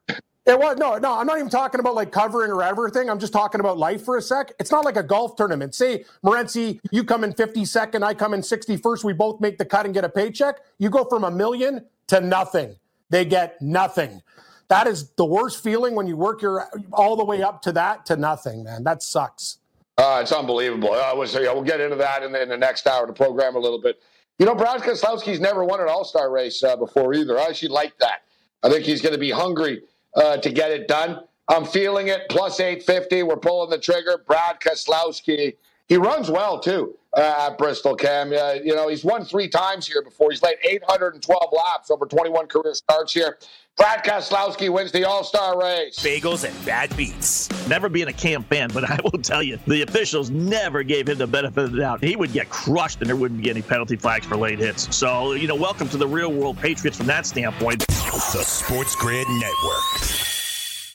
[0.46, 1.18] It was no, no.
[1.18, 3.10] I'm not even talking about like covering or everything.
[3.10, 4.52] I'm just talking about life for a sec.
[4.60, 5.74] It's not like a golf tournament.
[5.74, 9.04] Say, Morency, you come in 52nd, I come in 61st.
[9.04, 10.58] We both make the cut and get a paycheck.
[10.78, 12.76] You go from a million to nothing.
[13.10, 14.22] They get nothing.
[14.68, 18.06] That is the worst feeling when you work your all the way up to that
[18.08, 18.84] to nothing, man.
[18.84, 19.60] That sucks.
[19.98, 20.92] Uh, it's unbelievable.
[20.92, 23.56] Uh, was, yeah, we'll get into that in the, in the next hour the program
[23.56, 24.02] a little bit.
[24.40, 27.40] You know, Brad Keselowski's never won an All Star race uh, before either.
[27.40, 28.24] I actually like that.
[28.64, 29.84] I think he's going to be hungry
[30.16, 31.22] uh, to get it done.
[31.48, 32.24] I'm feeling it.
[32.30, 33.24] Plus 850.
[33.24, 34.24] We're pulling the trigger.
[34.26, 35.56] Brad Keselowski.
[35.88, 37.96] He runs well too uh, at Bristol.
[37.96, 40.32] Cam, uh, you know he's won three times here before.
[40.32, 43.38] He's led 812 laps over 21 career starts here.
[43.78, 46.00] Brad Keselowski wins the All Star race.
[46.00, 47.50] Bagels and bad beats.
[47.68, 51.18] Never being a camp fan, but I will tell you, the officials never gave him
[51.18, 52.04] the benefit of the doubt.
[52.04, 54.96] He would get crushed and there wouldn't be any penalty flags for late hits.
[54.96, 57.86] So, you know, welcome to the real world Patriots from that standpoint.
[57.88, 60.35] The Sports Grid Network.